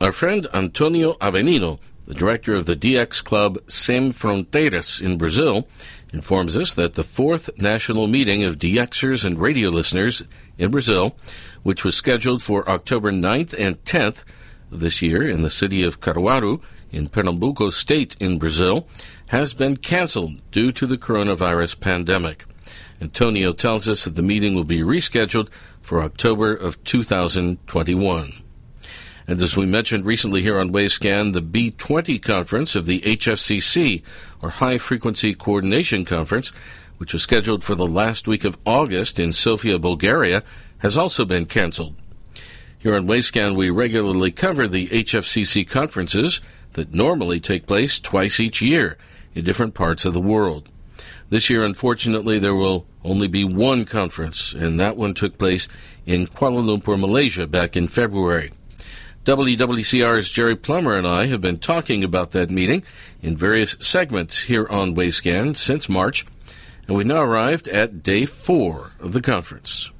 Our 0.00 0.12
friend 0.12 0.46
Antonio 0.52 1.14
Avenino 1.14 1.78
the 2.06 2.14
director 2.14 2.54
of 2.54 2.66
the 2.66 2.76
DX 2.76 3.24
club 3.24 3.58
Sem 3.68 4.12
Fronteiras 4.12 5.00
in 5.00 5.16
Brazil 5.16 5.66
informs 6.12 6.56
us 6.56 6.74
that 6.74 6.94
the 6.94 7.02
fourth 7.02 7.50
national 7.58 8.06
meeting 8.06 8.44
of 8.44 8.58
DXers 8.58 9.24
and 9.24 9.38
radio 9.38 9.70
listeners 9.70 10.22
in 10.58 10.70
Brazil, 10.70 11.16
which 11.62 11.84
was 11.84 11.96
scheduled 11.96 12.42
for 12.42 12.68
October 12.68 13.10
9th 13.10 13.54
and 13.58 13.82
10th 13.84 14.24
this 14.70 15.02
year 15.02 15.28
in 15.28 15.42
the 15.42 15.50
city 15.50 15.82
of 15.82 16.00
Caruaru 16.00 16.60
in 16.90 17.08
Pernambuco 17.08 17.70
state 17.70 18.16
in 18.20 18.38
Brazil, 18.38 18.86
has 19.28 19.54
been 19.54 19.76
canceled 19.76 20.40
due 20.52 20.70
to 20.72 20.86
the 20.86 20.98
coronavirus 20.98 21.80
pandemic. 21.80 22.44
Antonio 23.00 23.52
tells 23.52 23.88
us 23.88 24.04
that 24.04 24.14
the 24.14 24.22
meeting 24.22 24.54
will 24.54 24.64
be 24.64 24.80
rescheduled 24.80 25.48
for 25.80 26.02
October 26.02 26.54
of 26.54 26.82
2021. 26.84 28.43
And 29.26 29.40
as 29.40 29.56
we 29.56 29.64
mentioned 29.64 30.04
recently 30.04 30.42
here 30.42 30.58
on 30.58 30.70
Wavescan, 30.70 31.32
the 31.32 31.40
B20 31.40 32.20
conference 32.20 32.74
of 32.74 32.84
the 32.84 33.00
HFCC, 33.00 34.02
or 34.42 34.50
High 34.50 34.76
Frequency 34.76 35.34
Coordination 35.34 36.04
Conference, 36.04 36.52
which 36.98 37.14
was 37.14 37.22
scheduled 37.22 37.64
for 37.64 37.74
the 37.74 37.86
last 37.86 38.28
week 38.28 38.44
of 38.44 38.58
August 38.66 39.18
in 39.18 39.32
Sofia, 39.32 39.78
Bulgaria, 39.78 40.42
has 40.78 40.96
also 40.96 41.24
been 41.24 41.46
canceled. 41.46 41.94
Here 42.78 42.94
on 42.94 43.06
Wavescan, 43.06 43.56
we 43.56 43.70
regularly 43.70 44.30
cover 44.30 44.68
the 44.68 44.88
HFCC 44.88 45.66
conferences 45.66 46.42
that 46.74 46.92
normally 46.92 47.40
take 47.40 47.66
place 47.66 47.98
twice 47.98 48.38
each 48.38 48.60
year 48.60 48.98
in 49.34 49.44
different 49.44 49.72
parts 49.72 50.04
of 50.04 50.12
the 50.12 50.20
world. 50.20 50.68
This 51.30 51.48
year, 51.48 51.64
unfortunately, 51.64 52.38
there 52.38 52.54
will 52.54 52.86
only 53.02 53.26
be 53.26 53.42
one 53.42 53.86
conference, 53.86 54.52
and 54.52 54.78
that 54.78 54.98
one 54.98 55.14
took 55.14 55.38
place 55.38 55.66
in 56.04 56.26
Kuala 56.26 56.62
Lumpur, 56.62 57.00
Malaysia, 57.00 57.46
back 57.46 57.74
in 57.74 57.88
February. 57.88 58.52
WWCR's 59.24 60.28
Jerry 60.28 60.54
Plummer 60.54 60.98
and 60.98 61.06
I 61.06 61.26
have 61.28 61.40
been 61.40 61.58
talking 61.58 62.04
about 62.04 62.32
that 62.32 62.50
meeting 62.50 62.82
in 63.22 63.38
various 63.38 63.74
segments 63.80 64.40
here 64.42 64.66
on 64.68 64.94
Wavescan 64.94 65.56
since 65.56 65.88
March, 65.88 66.26
and 66.86 66.94
we've 66.94 67.06
now 67.06 67.22
arrived 67.22 67.66
at 67.68 68.02
day 68.02 68.26
four 68.26 68.90
of 69.00 69.14
the 69.14 69.22
conference. 69.22 69.90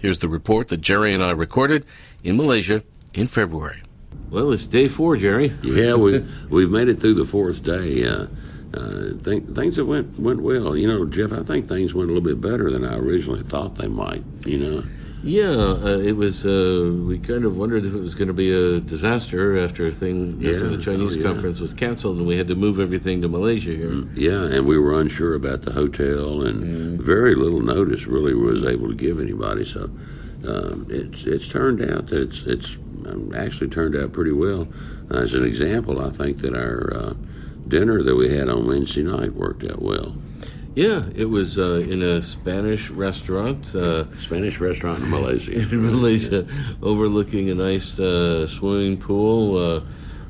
Here's 0.00 0.18
the 0.18 0.28
report 0.28 0.66
that 0.68 0.80
Jerry 0.80 1.14
and 1.14 1.22
I 1.22 1.30
recorded 1.30 1.86
in 2.24 2.36
Malaysia 2.36 2.82
in 3.14 3.28
February. 3.28 3.82
Well, 4.30 4.50
it's 4.50 4.66
day 4.66 4.88
four, 4.88 5.16
Jerry. 5.16 5.56
Yeah, 5.62 5.94
we 5.94 6.26
we've 6.50 6.70
made 6.70 6.88
it 6.88 7.00
through 7.00 7.14
the 7.14 7.24
fourth 7.24 7.62
day. 7.62 8.04
Uh, 8.04 8.26
uh, 8.74 9.12
th- 9.22 9.44
things 9.54 9.76
that 9.76 9.84
went 9.84 10.18
went 10.18 10.42
well. 10.42 10.76
You 10.76 10.88
know, 10.88 11.04
Jeff, 11.04 11.32
I 11.32 11.44
think 11.44 11.68
things 11.68 11.94
went 11.94 12.10
a 12.10 12.12
little 12.12 12.28
bit 12.28 12.40
better 12.40 12.68
than 12.68 12.84
I 12.84 12.96
originally 12.96 13.44
thought 13.44 13.76
they 13.76 13.86
might. 13.86 14.24
You 14.44 14.58
know. 14.58 14.84
Yeah, 15.22 15.50
uh, 15.50 15.98
it 15.98 16.16
was. 16.16 16.44
Uh, 16.44 16.92
we 17.06 17.18
kind 17.18 17.44
of 17.44 17.56
wondered 17.56 17.84
if 17.84 17.94
it 17.94 18.00
was 18.00 18.14
going 18.14 18.28
to 18.28 18.34
be 18.34 18.50
a 18.50 18.80
disaster 18.80 19.58
after 19.58 19.90
thing 19.90 20.40
Yeah, 20.40 20.54
after 20.54 20.68
the 20.68 20.82
Chinese 20.82 21.16
oh, 21.16 21.20
yeah. 21.20 21.26
conference 21.26 21.60
was 21.60 21.72
canceled, 21.72 22.18
and 22.18 22.26
we 22.26 22.36
had 22.36 22.48
to 22.48 22.56
move 22.56 22.80
everything 22.80 23.22
to 23.22 23.28
Malaysia 23.28 23.70
here. 23.70 23.92
Yeah, 24.14 24.44
and 24.44 24.66
we 24.66 24.78
were 24.78 24.98
unsure 24.98 25.34
about 25.34 25.62
the 25.62 25.72
hotel, 25.72 26.42
and 26.42 27.00
very 27.00 27.34
little 27.36 27.60
notice 27.60 28.06
really 28.06 28.34
was 28.34 28.64
able 28.64 28.88
to 28.88 28.94
give 28.94 29.20
anybody. 29.20 29.64
So 29.64 29.90
um, 30.46 30.86
it's 30.90 31.24
it's 31.24 31.46
turned 31.48 31.82
out 31.82 32.08
that 32.08 32.20
it's 32.20 32.42
it's 32.42 32.76
um, 33.06 33.32
actually 33.34 33.68
turned 33.68 33.94
out 33.96 34.12
pretty 34.12 34.32
well. 34.32 34.66
As 35.10 35.34
an 35.34 35.44
example, 35.44 36.04
I 36.04 36.10
think 36.10 36.38
that 36.38 36.54
our 36.54 36.92
uh, 36.94 37.14
dinner 37.68 38.02
that 38.02 38.16
we 38.16 38.34
had 38.34 38.48
on 38.48 38.66
Wednesday 38.66 39.02
night 39.02 39.34
worked 39.34 39.64
out 39.64 39.80
well. 39.82 40.16
Yeah, 40.74 41.04
it 41.14 41.26
was 41.26 41.58
uh, 41.58 41.84
in 41.86 42.02
a 42.02 42.22
Spanish 42.22 42.88
restaurant 42.88 43.74
uh, 43.74 44.04
Spanish 44.16 44.58
restaurant 44.58 45.02
in 45.02 45.10
Malaysia. 45.10 45.52
in 45.52 45.82
Malaysia, 45.84 46.46
overlooking 46.80 47.50
a 47.50 47.54
nice 47.54 48.00
uh, 48.00 48.46
swimming 48.46 48.96
pool, 48.96 49.58
uh, 49.58 49.80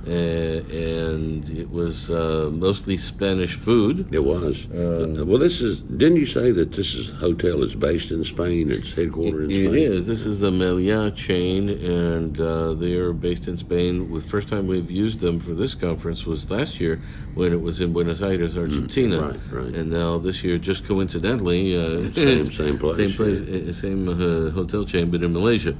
and 0.06 1.48
it 1.50 1.70
was 1.70 2.10
uh, 2.10 2.50
mostly 2.52 2.96
Spanish 2.96 3.54
food. 3.54 4.12
It 4.12 4.24
was. 4.24 4.66
Uh, 4.70 5.24
well, 5.26 5.38
this 5.38 5.60
is. 5.60 5.82
Didn't 5.82 6.16
you 6.16 6.26
say 6.26 6.50
that 6.52 6.72
this 6.72 6.94
is 6.94 7.10
hotel 7.10 7.62
is 7.62 7.74
based 7.74 8.10
in 8.10 8.24
Spain? 8.24 8.70
It's 8.70 8.90
headquartered 8.92 9.44
in 9.44 9.50
It 9.50 9.68
Spain. 9.70 9.92
is. 9.92 10.06
This 10.06 10.26
is 10.26 10.40
the 10.40 10.50
Meliá 10.50 11.14
chain, 11.14 11.68
and 11.70 12.40
uh, 12.40 12.74
they 12.74 12.94
are 12.94 13.12
based 13.12 13.48
in 13.48 13.56
Spain. 13.56 14.12
The 14.12 14.20
first 14.20 14.48
time 14.48 14.66
we've 14.66 14.90
used 14.90 15.20
them 15.20 15.40
for 15.40 15.54
this 15.54 15.74
conference 15.74 16.26
was 16.26 16.50
last 16.50 16.80
year 16.80 17.00
when 17.34 17.52
it 17.52 17.60
was 17.60 17.80
in 17.80 17.92
Buenos 17.92 18.22
Aires, 18.22 18.56
Argentina. 18.56 19.16
Mm, 19.18 19.22
right, 19.52 19.64
right. 19.64 19.74
And 19.74 19.90
now 19.90 20.18
this 20.18 20.42
year, 20.44 20.58
just 20.58 20.86
coincidentally, 20.86 21.76
uh, 21.76 22.12
Same- 22.12 22.44
same 22.62 22.78
place, 22.78 22.96
same 22.96 23.12
place, 23.12 23.40
yeah. 23.40 23.70
uh, 23.70 23.72
same 23.72 24.08
uh, 24.08 24.50
hotel 24.50 24.84
chain, 24.84 25.10
but 25.10 25.22
in 25.22 25.32
Malaysia. 25.32 25.74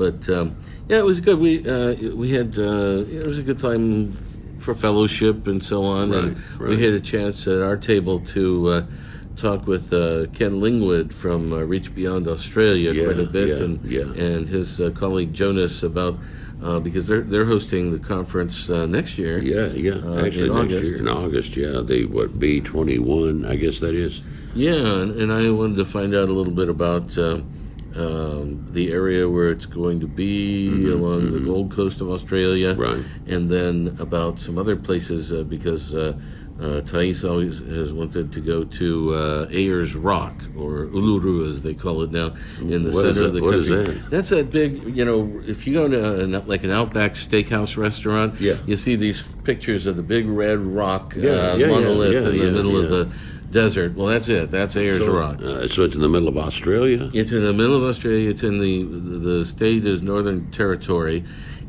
But 0.00 0.30
um, 0.30 0.56
yeah, 0.88 0.96
it 0.96 1.04
was 1.04 1.20
good. 1.20 1.38
We 1.38 1.68
uh, 1.68 1.92
we 2.16 2.30
had 2.30 2.58
uh, 2.58 3.04
it 3.06 3.26
was 3.26 3.36
a 3.36 3.42
good 3.42 3.60
time 3.60 4.12
for 4.58 4.72
fellowship 4.74 5.46
and 5.46 5.62
so 5.62 5.84
on, 5.84 6.14
and 6.14 6.36
Right, 6.58 6.70
we 6.70 6.82
had 6.82 6.94
a 6.94 7.00
chance 7.00 7.46
at 7.46 7.60
our 7.60 7.76
table 7.76 8.20
to. 8.34 8.68
Uh, 8.68 8.82
Talk 9.36 9.66
with 9.66 9.90
uh, 9.94 10.26
Ken 10.34 10.60
Lingwood 10.60 11.14
from 11.14 11.50
uh, 11.54 11.60
Reach 11.60 11.94
Beyond 11.94 12.28
Australia 12.28 12.92
Yeah, 12.92 13.04
quite 13.04 13.20
a 13.20 13.24
bit, 13.24 13.48
yeah, 13.48 13.64
and 13.64 13.84
yeah. 13.86 14.24
and 14.26 14.46
his 14.46 14.80
uh, 14.82 14.90
colleague 14.90 15.32
Jonas 15.32 15.82
about 15.82 16.18
uh, 16.62 16.78
because 16.80 17.06
they're 17.06 17.22
they're 17.22 17.46
hosting 17.46 17.90
the 17.90 17.98
conference 17.98 18.68
uh, 18.68 18.84
next 18.84 19.16
year. 19.16 19.38
Yeah, 19.40 19.68
yeah. 19.72 19.92
Uh, 19.92 20.26
Actually, 20.26 20.50
in 20.50 20.56
next 20.56 20.74
August. 20.74 20.88
year 20.88 20.96
in 20.98 21.08
August. 21.08 21.56
Yeah, 21.56 21.80
the 21.80 22.04
what 22.04 22.38
B 22.38 22.60
twenty 22.60 22.98
one? 22.98 23.46
I 23.46 23.56
guess 23.56 23.80
that 23.80 23.94
is. 23.94 24.20
Yeah, 24.54 24.74
and, 24.74 25.10
and 25.22 25.32
I 25.32 25.48
wanted 25.50 25.76
to 25.76 25.86
find 25.86 26.14
out 26.14 26.28
a 26.28 26.32
little 26.32 26.52
bit 26.52 26.68
about 26.68 27.16
uh, 27.16 27.40
um, 27.96 28.66
the 28.70 28.90
area 28.92 29.28
where 29.28 29.50
it's 29.50 29.66
going 29.66 30.00
to 30.00 30.06
be 30.06 30.88
along 30.90 31.32
the 31.32 31.40
Gold 31.40 31.72
Coast 31.72 32.00
of 32.00 32.10
Australia, 32.10 32.74
Mm-hmm, 32.74 32.80
Right. 32.80 33.04
And 33.26 33.48
then 33.48 33.96
about 33.98 34.40
some 34.40 34.58
other 34.58 34.76
places 34.76 35.32
uh, 35.32 35.42
because 35.42 35.94
uh, 35.94 36.14
uh, 36.60 36.82
Thais 36.82 37.24
always 37.24 37.60
has 37.60 37.92
wanted 37.92 38.32
to 38.32 38.40
go 38.40 38.64
to 38.64 39.14
uh, 39.14 39.48
Ayers 39.50 39.94
Rock 39.96 40.34
or 40.56 40.86
Uluru 40.86 41.48
as 41.48 41.62
they 41.62 41.72
call 41.74 42.02
it 42.02 42.12
now 42.12 42.34
in 42.60 42.84
the 42.84 42.90
What 42.90 43.04
center 43.06 43.24
of 43.24 43.32
the 43.34 43.40
What 43.42 43.54
is 43.54 43.68
country. 43.68 43.94
that? 43.94 44.10
That's 44.10 44.28
that 44.28 44.50
big, 44.50 44.94
you 44.96 45.04
know, 45.04 45.40
if 45.46 45.66
you 45.66 45.72
go 45.74 45.88
to 45.88 46.20
an, 46.22 46.46
like 46.46 46.62
an 46.64 46.70
Outback 46.70 47.14
Steakhouse 47.14 47.76
restaurant, 47.76 48.38
Yeah. 48.40 48.56
you 48.66 48.76
see 48.76 48.94
these 48.96 49.22
pictures 49.44 49.86
of 49.86 49.96
the 49.96 50.02
big 50.02 50.28
red 50.28 50.58
rock 50.58 51.14
Yeah, 51.16 51.30
uh, 51.30 51.56
yeah, 51.56 51.66
monolith 51.68 52.26
in 52.26 52.38
the 52.38 52.50
middle 52.50 52.76
of 52.76 52.88
the 52.90 53.10
desert. 53.50 53.94
Well, 53.96 54.06
that's 54.08 54.28
it. 54.28 54.50
That's 54.50 54.76
Ayers 54.76 54.98
So, 54.98 55.12
Rock. 55.12 55.42
uh, 55.42 55.66
so 55.68 55.82
it's 55.84 55.94
in 55.94 56.00
the 56.00 56.08
middle 56.08 56.28
of 56.28 56.36
Australia. 56.38 57.10
It's 57.12 57.32
in 57.32 57.42
the 57.44 57.52
middle 57.52 57.76
of 57.76 57.82
Australia. 57.82 58.30
It's 58.30 58.42
in 58.42 58.58
the 58.60 58.82
the 58.84 59.44
state 59.44 59.84
is 59.86 60.02
Northern 60.02 60.50
Territory, 60.50 61.24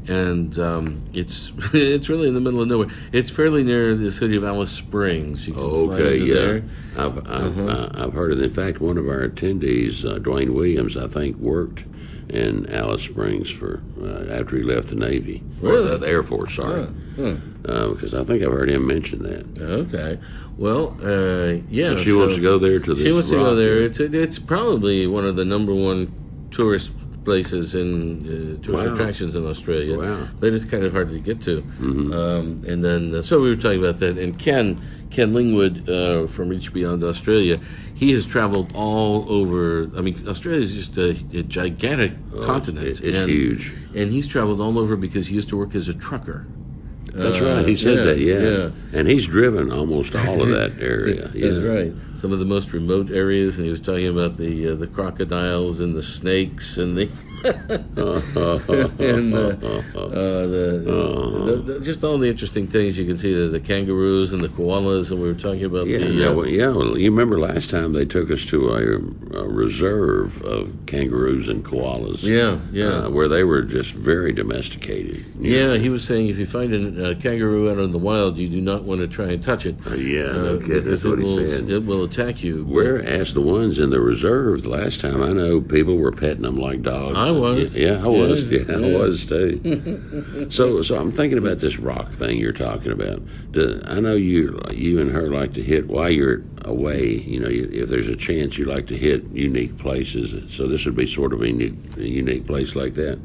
and 0.07 0.57
um, 0.59 1.03
it's 1.13 1.51
it's 1.73 2.09
really 2.09 2.27
in 2.27 2.33
the 2.33 2.41
middle 2.41 2.61
of 2.61 2.67
nowhere. 2.67 2.87
It's 3.11 3.31
fairly 3.31 3.63
near 3.63 3.95
the 3.95 4.11
city 4.11 4.35
of 4.35 4.43
Alice 4.43 4.71
Springs. 4.71 5.47
You 5.47 5.53
can 5.53 5.63
Okay, 5.63 6.17
yeah, 6.17 6.33
there. 6.33 6.63
I've 6.97 7.17
I've, 7.19 7.59
Uh-huh. 7.59 7.65
uh, 7.67 7.91
I've 8.05 8.13
heard 8.13 8.31
of 8.31 8.39
it. 8.39 8.43
In 8.43 8.49
fact, 8.49 8.79
one 8.81 8.97
of 8.97 9.07
our 9.07 9.27
attendees, 9.27 10.05
uh, 10.05 10.19
Dwayne 10.19 10.49
Williams, 10.53 10.97
I 10.97 11.07
think 11.07 11.37
worked 11.37 11.85
in 12.31 12.65
Alice 12.73 13.03
Springs 13.03 13.49
for 13.49 13.81
uh, 14.01 14.25
after 14.33 14.57
he 14.57 14.63
left 14.63 14.87
the 14.89 14.95
Navy 14.95 15.43
or 15.61 15.81
the, 15.81 15.97
the 15.97 16.07
Air 16.07 16.23
Force. 16.23 16.55
Sorry, 16.55 16.87
Huh. 17.17 17.35
uh, 17.65 17.89
because 17.89 18.13
I 18.13 18.23
think 18.23 18.41
I've 18.41 18.51
heard 18.51 18.69
him 18.69 18.87
mention 18.87 19.21
that. 19.23 19.61
Okay. 19.61 20.17
Well, 20.57 20.97
uh, 21.03 21.61
yeah. 21.69 21.89
So 21.89 21.97
she 21.97 22.13
wants 22.13 22.35
to 22.35 22.41
go 22.41 22.57
there 22.57 22.79
to. 22.79 22.95
She 22.95 23.11
wants 23.11 23.29
to 23.29 23.35
go 23.35 23.55
there. 23.55 23.75
there. 23.75 23.83
It's 23.85 23.99
it's 23.99 24.39
probably 24.39 25.07
one 25.07 25.25
of 25.25 25.35
the 25.35 25.45
number 25.45 25.73
one 25.73 26.11
tourist 26.51 26.91
places 27.23 27.75
in 27.75 28.57
uh, 28.57 28.63
tourist 28.63 28.87
Wow. 28.87 28.93
attractions 28.93 29.35
in 29.35 29.45
Australia. 29.45 29.97
Wow. 29.97 30.03
Mm-hmm. 30.05 30.37
But 30.39 30.53
it's 30.53 30.65
kind 30.65 30.83
of 30.83 30.91
hard 30.93 31.09
to 31.11 31.19
get 31.19 31.41
to. 31.43 31.59
Um, 31.79 32.63
and 32.67 32.83
then 32.83 33.15
uh, 33.15 33.21
so 33.21 33.41
we 33.41 33.49
were 33.49 33.55
talking 33.55 33.79
about 33.79 33.99
that. 33.99 34.17
And 34.17 34.37
Ken 34.39 34.81
Ken 35.11 35.33
Lingwood 35.33 35.87
uh, 35.89 36.27
from 36.27 36.49
Reach 36.49 36.73
Beyond 36.73 37.03
Australia, 37.03 37.59
he 37.93 38.11
has 38.13 38.25
traveled 38.25 38.71
all 38.73 39.25
over. 39.31 39.89
I 39.95 40.01
mean, 40.01 40.27
Australia 40.27 40.61
is 40.61 40.73
just 40.73 40.97
a, 40.97 41.09
a 41.37 41.43
gigantic 41.43 42.13
continent. 42.45 42.85
Oh, 42.85 42.89
it- 42.89 43.01
it's 43.03 43.17
and, 43.17 43.29
huge. 43.29 43.73
And 43.93 44.11
he's 44.11 44.25
traveled 44.27 44.61
all 44.61 44.79
over 44.79 44.95
because 44.95 45.27
he 45.27 45.35
used 45.35 45.49
to 45.49 45.57
work 45.57 45.75
as 45.75 45.87
a 45.89 45.93
trucker. 45.93 46.47
That's 47.13 47.41
Uh, 47.41 47.45
right. 47.45 47.67
He 47.67 47.75
said 47.75 47.97
yeah, 47.97 48.03
that. 48.05 48.19
Yeah. 48.19 48.39
yeah. 48.39 48.69
and 48.99 49.07
he's 49.07 49.25
driven 49.25 49.71
almost 49.71 50.15
all 50.15 50.41
of 50.41 50.49
that 50.49 50.71
area. 50.79 51.29
yeah. 51.33 51.49
That's 51.49 51.59
right. 51.65 51.93
Some 52.15 52.31
of 52.31 52.39
the 52.39 52.45
most 52.45 52.71
remote 52.73 53.11
areas, 53.11 53.57
and 53.57 53.65
he 53.65 53.71
was 53.71 53.79
talking 53.81 54.07
about 54.07 54.37
the 54.37 54.69
uh, 54.69 54.75
the 54.75 54.87
crocodiles 54.87 55.79
and 55.81 55.93
the 55.95 56.03
snakes 56.03 56.77
and 56.77 56.97
the 56.97 57.09
and 57.43 59.33
uh, 59.33 59.37
uh, 59.39 60.45
the, 60.47 60.81
the, 60.85 61.63
the- 61.65 61.79
just 61.81 62.03
all 62.03 62.17
the 62.17 62.27
interesting 62.27 62.67
things 62.67 62.97
you 62.97 63.05
can 63.05 63.17
see 63.17 63.33
the, 63.33 63.47
the 63.47 63.59
kangaroos 63.59 64.33
and 64.33 64.43
the 64.43 64.47
koalas, 64.49 65.11
and 65.11 65.21
we 65.21 65.27
were 65.27 65.33
talking 65.33 65.63
about 65.65 65.87
Yeah, 65.87 65.97
the 65.99 66.05
yeah, 66.11 66.27
uh, 66.27 66.33
well, 66.33 66.47
yeah. 66.47 66.67
Well, 66.67 66.97
you 66.97 67.09
remember 67.09 67.39
last 67.39 67.69
time 67.69 67.93
they 67.93 68.05
took 68.05 68.29
us 68.29 68.45
to 68.47 68.69
a, 68.69 69.37
a 69.39 69.47
reserve 69.47 70.41
of 70.43 70.71
kangaroos 70.85 71.49
and 71.49 71.63
koalas. 71.65 72.23
Yeah, 72.23 72.59
yeah. 72.71 73.05
uh, 73.05 73.09
where 73.09 73.27
they 73.27 73.43
were 73.43 73.61
just 73.63 73.93
very 73.93 74.31
domesticated. 74.33 75.25
yeah. 75.39 75.67
know. 75.67 75.79
He 75.79 75.89
was 75.89 76.03
saying 76.03 76.27
if 76.29 76.37
you 76.37 76.45
find 76.45 76.73
a 76.73 77.11
uh, 77.11 77.13
kangaroo 77.15 77.71
out 77.71 77.79
in 77.79 77.91
the 77.91 77.97
wild, 77.97 78.37
you 78.37 78.47
do 78.49 78.61
not 78.61 78.83
want 78.83 79.01
to 79.01 79.07
try 79.07 79.31
and 79.31 79.43
touch 79.43 79.65
it. 79.65 79.75
Uh, 79.87 79.95
yeah, 79.95 80.31
no 80.31 80.59
kidding. 80.59 80.83
That's 80.85 81.03
what 81.03 81.19
it 81.19 81.25
he 81.25 81.35
will 81.35 81.47
said. 81.47 81.69
it 81.69 81.85
will 81.85 82.03
attack 82.03 82.43
you. 82.43 82.63
Whereas 82.65 83.33
the 83.33 83.41
ones 83.41 83.79
in 83.79 83.89
the 83.89 83.99
reserve, 83.99 84.63
the 84.63 84.69
last 84.69 85.01
time 85.01 85.21
I 85.21 85.31
know, 85.33 85.61
people 85.61 85.97
were 85.97 86.11
petting 86.11 86.43
them 86.43 86.57
like 86.57 86.81
dogs. 86.83 87.17
I 87.17 87.30
was. 87.31 87.75
Yeah, 87.75 88.03
I 88.03 88.07
was. 88.07 88.51
Yeah, 88.51 88.63
Yeah, 88.67 88.75
I 88.75 88.97
was 88.97 89.25
too. 89.25 90.47
so, 90.49 90.81
so 90.81 90.97
I'm 90.97 91.11
thinking 91.11 91.37
about 91.37 91.57
this 91.57 91.77
rock 91.77 92.11
thing 92.11 92.37
you're 92.37 92.53
talking 92.53 92.91
about. 92.91 93.21
Do, 93.51 93.81
I 93.85 93.99
know 93.99 94.15
you, 94.15 94.59
you 94.71 94.99
and 94.99 95.11
her 95.11 95.29
like 95.29 95.53
to 95.53 95.63
hit 95.63 95.87
while 95.87 96.09
you're 96.09 96.43
away. 96.63 97.17
You 97.17 97.39
know, 97.39 97.49
you, 97.49 97.69
if 97.71 97.89
there's 97.89 98.07
a 98.07 98.15
chance, 98.15 98.57
you 98.57 98.65
like 98.65 98.87
to 98.87 98.97
hit 98.97 99.23
unique 99.31 99.77
places. 99.77 100.53
So 100.53 100.67
this 100.67 100.85
would 100.85 100.95
be 100.95 101.07
sort 101.07 101.33
of 101.33 101.41
a 101.41 101.47
unique, 101.47 101.97
a 101.97 102.07
unique 102.07 102.45
place 102.47 102.75
like 102.75 102.95
that. 102.95 103.19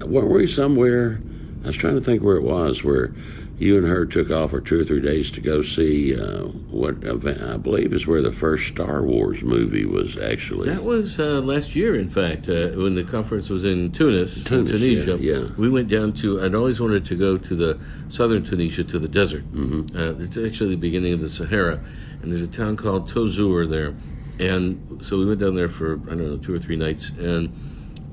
Weren't 0.00 0.30
we 0.30 0.46
somewhere? 0.46 1.20
I 1.64 1.68
was 1.68 1.76
trying 1.76 1.94
to 1.94 2.00
think 2.00 2.22
where 2.22 2.36
it 2.36 2.42
was 2.42 2.84
where 2.84 3.12
you 3.58 3.76
and 3.76 3.86
her 3.86 4.06
took 4.06 4.30
off 4.30 4.50
for 4.50 4.60
two 4.60 4.80
or 4.80 4.84
three 4.84 5.00
days 5.00 5.30
to 5.32 5.40
go 5.40 5.62
see 5.62 6.18
uh, 6.18 6.44
what 6.70 7.02
event, 7.02 7.42
I 7.42 7.56
believe 7.56 7.92
is 7.92 8.06
where 8.06 8.22
the 8.22 8.32
first 8.32 8.68
Star 8.68 9.02
Wars 9.02 9.42
movie 9.42 9.84
was 9.84 10.16
actually. 10.16 10.68
That 10.68 10.84
was 10.84 11.18
uh, 11.18 11.40
last 11.40 11.74
year, 11.74 11.96
in 11.96 12.08
fact, 12.08 12.48
uh, 12.48 12.68
when 12.70 12.94
the 12.94 13.02
conference 13.02 13.50
was 13.50 13.64
in 13.64 13.90
Tunis, 13.90 14.44
Tunis, 14.44 14.70
Tunisia. 14.70 15.18
yeah, 15.20 15.38
yeah. 15.38 15.48
We 15.56 15.68
went 15.68 15.88
down 15.88 16.12
to. 16.14 16.44
I'd 16.44 16.54
always 16.54 16.80
wanted 16.80 17.04
to 17.06 17.16
go 17.16 17.36
to 17.36 17.56
the 17.56 17.80
southern 18.08 18.44
Tunisia, 18.44 18.84
to 18.84 18.98
the 18.98 19.08
desert. 19.08 19.50
Mm-hmm. 19.52 19.96
Uh, 19.96 20.24
it's 20.24 20.38
actually 20.38 20.70
the 20.70 20.76
beginning 20.76 21.12
of 21.12 21.20
the 21.20 21.28
Sahara, 21.28 21.80
and 22.22 22.30
there's 22.32 22.42
a 22.42 22.48
town 22.48 22.76
called 22.76 23.10
Tozeur 23.10 23.68
there, 23.68 23.94
and 24.38 25.04
so 25.04 25.18
we 25.18 25.26
went 25.26 25.40
down 25.40 25.56
there 25.56 25.68
for 25.68 25.94
I 26.06 26.10
don't 26.10 26.30
know 26.30 26.36
two 26.36 26.54
or 26.54 26.60
three 26.60 26.76
nights 26.76 27.10
and 27.10 27.52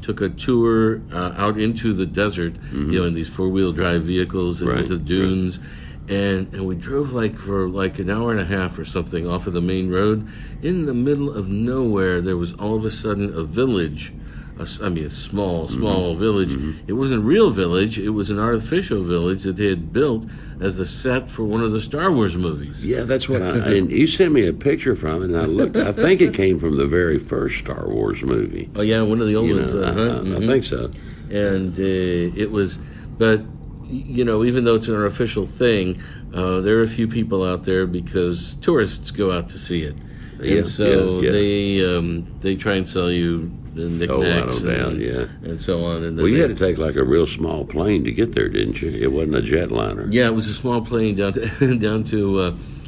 took 0.01 0.21
a 0.21 0.29
tour 0.29 1.01
uh, 1.11 1.33
out 1.35 1.57
into 1.59 1.93
the 1.93 2.05
desert, 2.05 2.53
you 2.71 2.99
know, 2.99 3.05
in 3.05 3.13
these 3.13 3.29
four 3.29 3.49
wheel 3.49 3.71
drive 3.71 4.03
vehicles 4.03 4.61
and 4.61 4.69
Mm-hmm. 4.69 4.75
Right, 4.79 4.83
into 4.83 4.97
the 4.97 5.03
dunes. 5.03 5.59
And, 6.07 6.53
and 6.53 6.67
we 6.67 6.75
drove 6.75 7.13
like 7.13 7.37
for 7.37 7.67
like 7.67 7.97
an 7.97 8.11
hour 8.11 8.29
and 8.31 8.39
a 8.39 8.45
half 8.45 8.77
or 8.77 8.85
something 8.85 9.27
off 9.27 9.47
of 9.47 9.53
the 9.53 9.61
main 9.61 9.89
road. 9.89 10.27
In 10.61 10.85
the 10.85 10.93
middle 10.93 11.31
of 11.35 11.49
nowhere, 11.49 12.21
there 12.21 12.37
was 12.37 12.53
all 12.53 12.75
of 12.75 12.85
a 12.85 12.91
sudden 12.91 13.33
a 13.33 13.43
village. 13.43 14.13
A 14.57 14.67
I 14.81 14.89
mean, 14.89 15.05
a 15.05 15.09
small, 15.09 15.67
Mm-hmm. 15.67 15.77
small 15.77 16.15
village. 16.15 16.57
It 16.87 16.93
wasn't 16.93 17.19
a 17.21 17.25
real 17.25 17.49
village. 17.49 17.99
It 17.99 18.09
was 18.09 18.29
an 18.29 18.39
artificial 18.39 19.01
village 19.03 19.43
that 19.43 19.57
they 19.57 19.67
had 19.67 19.91
built 19.91 20.25
as 20.61 20.77
the 20.77 20.85
set 20.85 21.29
for 21.29 21.43
one 21.43 21.61
of 21.61 21.71
the 21.73 21.81
Star 21.81 22.09
Wars 22.11 22.35
movies. 22.37 22.85
Yeah, 22.85 23.01
that's 23.03 23.27
what 23.27 23.41
I. 23.41 23.57
and 23.73 23.91
you 23.91 24.07
sent 24.07 24.31
me 24.31 24.47
a 24.47 24.53
picture 24.53 24.95
from 24.95 25.21
it, 25.23 25.25
and 25.25 25.37
I 25.37 25.45
looked. 25.45 25.75
I 25.75 25.91
think 25.91 26.21
it 26.21 26.33
came 26.33 26.57
from 26.59 26.77
the 26.77 26.87
very 26.87 27.19
first 27.19 27.59
Star 27.59 27.89
Wars 27.89 28.23
movie. 28.23 28.69
Oh 28.75 28.81
yeah, 28.81 29.01
one 29.01 29.19
of 29.19 29.27
the 29.27 29.35
old 29.35 29.47
You 29.49 29.55
ones. 29.57 29.73
know, 29.73 29.83
I, 29.83 29.87
uh-huh, 29.87 30.01
I, 30.01 30.05
I 30.05 30.39
mhm. 30.39 30.45
think 30.45 30.63
so. 30.63 30.89
and 31.29 31.77
uh, 31.77 32.41
it 32.43 32.51
was 32.51 32.77
but 33.17 33.41
you 33.87 34.23
know 34.23 34.43
even 34.45 34.63
though 34.63 34.75
it's 34.75 34.87
an 34.87 35.03
official 35.05 35.45
thing 35.45 36.01
uh, 36.33 36.59
there 36.61 36.77
are 36.79 36.81
a 36.83 36.87
few 36.87 37.07
people 37.07 37.43
out 37.43 37.65
there 37.65 37.85
because 37.87 38.55
tourists 38.61 39.11
go 39.11 39.31
out 39.31 39.47
to 39.49 39.57
see 39.57 39.81
it 39.83 39.95
Yeah, 40.41 40.57
and 40.57 40.67
so 40.67 41.19
yeah, 41.19 41.25
yeah. 41.25 41.31
they 41.31 41.85
um, 41.97 42.27
they 42.41 42.55
try 42.55 42.75
and 42.75 42.87
sell 42.87 43.09
you 43.11 43.51
the 43.75 43.83
Oh, 43.83 44.21
knickknacks 44.21 44.61
don't 44.61 44.93
and, 44.93 45.01
yeah. 45.01 45.25
and 45.43 45.59
so 45.61 45.83
on 45.83 46.03
and 46.03 46.17
Well, 46.17 46.27
you 46.27 46.35
they- 46.37 46.41
had 46.41 46.57
to 46.57 46.65
take 46.67 46.77
like 46.77 46.95
a 46.95 47.03
real 47.03 47.25
small 47.27 47.65
plane 47.65 48.03
to 48.05 48.11
get 48.11 48.33
there, 48.33 48.49
didn't 48.49 48.81
you? 48.81 48.89
It 48.89 49.11
wasn't 49.11 49.35
a 49.35 49.41
jetliner. 49.41 50.07
Yeah, 50.11 50.27
it 50.27 50.33
was 50.35 50.47
a 50.47 50.53
small 50.53 50.81
plane 50.81 51.15
down 51.15 51.33
to 51.33 51.77
down 51.87 52.03
to 52.05 52.39
uh, 52.39 52.43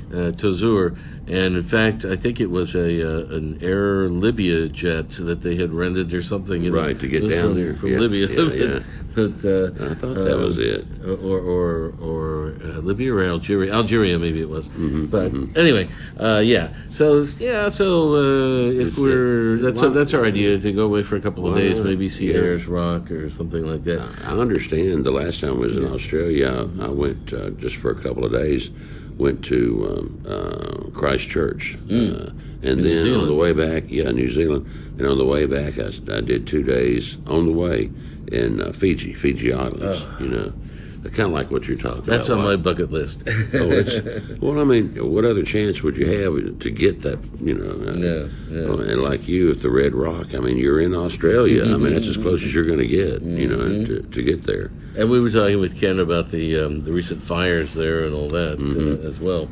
uh, 0.10 0.32
Tozeur, 0.32 0.96
and 1.28 1.58
in 1.58 1.64
fact, 1.64 2.06
I 2.06 2.16
think 2.16 2.40
it 2.40 2.50
was 2.50 2.74
a 2.76 3.02
uh, 3.06 3.36
an 3.36 3.60
Air 3.62 4.08
Libya 4.08 4.70
jet 4.70 5.10
that 5.20 5.42
they 5.42 5.56
had 5.58 5.74
rented 5.74 6.14
or 6.14 6.24
something. 6.24 6.64
It 6.64 6.72
was- 6.72 6.84
Right, 6.86 7.00
to 7.00 7.08
get 7.08 7.28
down 7.28 7.50
from, 7.50 7.56
there. 7.56 7.74
from 7.74 7.90
Yeah, 7.92 8.00
Libya. 8.00 8.28
yeah, 8.30 8.80
yeah. 9.18 9.28
but 9.28 9.46
uh, 9.46 9.92
I 9.92 9.94
thought 9.96 10.16
that 10.16 10.38
was 10.38 10.58
it. 10.60 10.86
or 11.06 11.40
or 11.40 11.94
or 12.02 12.56
uh, 12.64 12.80
Libya 12.80 13.14
or 13.14 13.24
Algeria, 13.24 13.74
Algeria 13.74 14.18
maybe 14.20 14.42
it 14.42 14.50
was. 14.50 14.70
Mm-hmm, 14.70 15.06
but 15.08 15.32
anyway, 15.58 15.90
uh, 16.20 16.42
yeah. 16.44 16.74
So 16.92 17.24
yeah, 17.40 17.70
so 17.70 18.16
uh, 18.16 18.72
if 18.72 18.88
It's- 18.88 18.98
we're 18.98 19.56
it- 19.58 19.62
that's 19.62 19.82
well- 19.82 19.92
that's 19.92 20.14
our 20.14 20.26
idea 20.26 20.60
to 20.60 20.72
go 20.72 20.86
away 20.86 21.02
for 21.04 21.16
a 21.16 21.22
couple 21.22 21.48
of 21.48 21.54
Why 21.54 21.62
days, 21.62 21.82
maybe 21.82 22.10
see 22.10 22.28
Yeah. 22.32 22.38
Ayers 22.40 22.68
Rock 22.68 23.12
or 23.12 23.30
something 23.30 23.66
like 23.66 23.84
that. 23.86 24.08
I 24.26 24.32
understand. 24.38 25.04
The 25.06 25.12
last 25.12 25.42
time 25.42 25.52
I 25.52 25.60
was 25.60 25.78
in 25.78 25.86
Australia, 25.86 26.68
I, 26.80 26.86
I 26.86 26.90
went 26.90 27.34
uh, 27.34 27.50
just 27.52 27.76
for 27.78 27.92
a 27.92 27.96
couple 27.96 28.26
of 28.26 28.32
days. 28.32 28.70
Went 29.18 29.44
to 29.46 29.88
um, 29.90 30.24
uh, 30.28 30.92
Christchurch, 30.98 31.76
uh, 31.76 32.32
and 32.62 32.82
New 32.82 32.84
then 32.84 33.20
on 33.20 33.26
the 33.26 33.34
way 33.34 33.52
back, 33.52 33.86
yeah, 33.88 34.12
New 34.12 34.30
Zealand. 34.30 34.68
And 34.98 35.08
on 35.08 35.18
the 35.18 35.26
way 35.26 35.46
back, 35.46 35.80
I, 35.80 35.92
I 36.16 36.22
did 36.22 36.46
two 36.46 36.64
days 36.64 37.18
on 37.26 37.46
the 37.46 37.52
way 37.52 37.90
in 38.32 38.62
uh, 38.62 38.72
Fiji, 38.74 39.14
Fiji 39.14 39.54
Islands. 39.54 40.06
You 40.20 40.28
know, 40.28 40.54
kind 41.14 41.28
of 41.28 41.32
like 41.32 41.50
what 41.52 41.68
you're 41.68 41.78
talking 41.78 42.02
That's 42.02 42.08
about. 42.08 42.18
That's 42.18 42.30
on 42.30 42.44
my 42.44 42.56
bucket 42.56 42.92
list. 42.92 43.24
oh, 43.28 43.32
it's, 43.72 44.40
well, 44.42 44.60
I 44.60 44.64
mean, 44.64 44.90
what 45.12 45.26
other 45.26 45.44
chance 45.44 45.82
would 45.84 45.98
you 45.98 46.08
have 46.08 46.60
to 46.60 46.70
get 46.70 47.02
that? 47.02 47.20
You 47.42 47.54
know, 47.56 47.72
uh, 47.92 47.98
Yeah, 47.98 48.28
yeah. 48.50 48.70
uh, 48.70 48.78
and 48.78 49.02
like 49.02 49.28
you 49.28 49.52
at 49.52 49.62
the 49.62 49.70
Red 49.70 49.94
Rock, 49.94 50.34
I 50.36 50.40
mean, 50.40 50.58
you're 50.58 50.80
in 50.82 50.94
Australia. 50.96 51.64
I 51.64 51.78
mean, 51.78 51.94
that's 51.94 52.08
as 52.08 52.18
close 52.18 52.44
as 52.44 52.54
you're 52.54 52.66
going 52.66 52.80
to 52.80 52.88
get. 52.88 53.22
You 53.22 53.48
know, 53.48 53.58
Mm-hmm. 53.58 53.86
to, 53.86 54.02
to 54.04 54.22
get 54.24 54.44
there. 54.44 54.72
And 54.96 55.10
we 55.12 55.20
were 55.20 55.30
talking 55.32 55.60
with 55.60 55.80
Ken 55.80 56.00
about 56.00 56.30
the 56.30 56.60
um, 56.60 56.84
the 56.84 56.92
recent 56.92 57.22
fires 57.24 57.74
there 57.74 58.04
and 58.06 58.14
all 58.14 58.30
that 58.30 58.58
Mm-hmm. 58.60 59.06
uh, 59.06 59.08
as 59.10 59.20
well. 59.20 59.50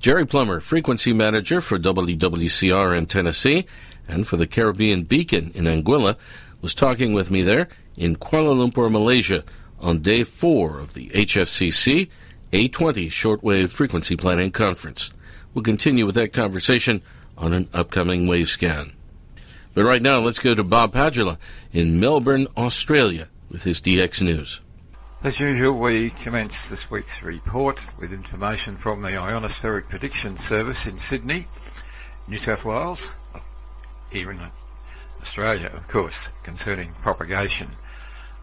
Jerry 0.00 0.26
Plummer, 0.26 0.60
frequency 0.60 1.12
manager 1.12 1.60
for 1.60 1.76
WWCR 1.78 2.96
in 2.96 3.06
Tennessee 3.06 3.66
and 4.06 4.26
for 4.26 4.36
the 4.36 4.46
Caribbean 4.46 5.02
Beacon 5.02 5.50
in 5.54 5.64
Anguilla, 5.64 6.16
was 6.60 6.74
talking 6.74 7.12
with 7.12 7.30
me 7.30 7.42
there 7.42 7.68
in 7.96 8.16
Kuala 8.16 8.54
Lumpur, 8.54 8.90
Malaysia, 8.90 9.42
on 9.80 10.00
day 10.00 10.24
four 10.24 10.78
of 10.78 10.94
the 10.94 11.08
HFCC 11.10 12.08
A20 12.52 13.08
Shortwave 13.08 13.70
Frequency 13.70 14.16
Planning 14.16 14.50
Conference. 14.50 15.10
We'll 15.54 15.62
continue 15.62 16.06
with 16.06 16.14
that 16.14 16.32
conversation 16.32 17.02
on 17.36 17.52
an 17.52 17.68
upcoming 17.72 18.26
Wavescan. 18.26 18.92
But 19.74 19.84
right 19.84 20.02
now, 20.02 20.18
let's 20.18 20.38
go 20.38 20.54
to 20.54 20.64
Bob 20.64 20.92
Padula 20.92 21.38
in 21.72 22.00
Melbourne, 22.00 22.48
Australia, 22.56 23.28
with 23.50 23.64
his 23.64 23.80
DX 23.80 24.22
News. 24.22 24.60
As 25.22 25.40
usual, 25.40 25.78
we 25.78 26.10
commence 26.10 26.68
this 26.68 26.90
week's 26.90 27.22
report 27.22 27.80
with 27.98 28.12
information 28.12 28.76
from 28.76 29.02
the 29.02 29.10
Ionospheric 29.10 29.88
Prediction 29.88 30.36
Service 30.36 30.86
in 30.86 30.98
Sydney, 30.98 31.46
New 32.28 32.38
South 32.38 32.64
Wales, 32.64 33.12
here 34.10 34.30
in 34.30 34.40
Australia, 35.20 35.70
of 35.74 35.86
course, 35.88 36.28
concerning 36.44 36.92
propagation. 37.02 37.68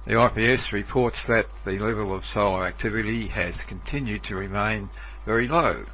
The 0.05 0.23
IPS 0.23 0.71
reports 0.71 1.25
that 1.25 1.47
the 1.65 1.79
level 1.79 2.13
of 2.13 2.27
solar 2.27 2.67
activity 2.67 3.27
has 3.29 3.61
continued 3.61 4.21
to 4.25 4.35
remain 4.35 4.91
very 5.25 5.47
low. 5.47 5.85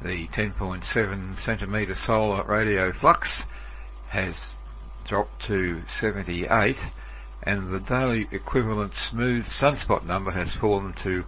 the 0.00 0.28
10.7 0.28 1.36
centimetre 1.36 1.96
solar 1.96 2.44
radio 2.44 2.92
flux 2.92 3.44
has 4.10 4.36
dropped 5.04 5.42
to 5.46 5.82
78 5.98 6.78
and 7.42 7.72
the 7.72 7.80
daily 7.80 8.28
equivalent 8.30 8.94
smooth 8.94 9.44
sunspot 9.44 10.06
number 10.06 10.30
has 10.30 10.52
fallen 10.52 10.92
to 10.92 11.24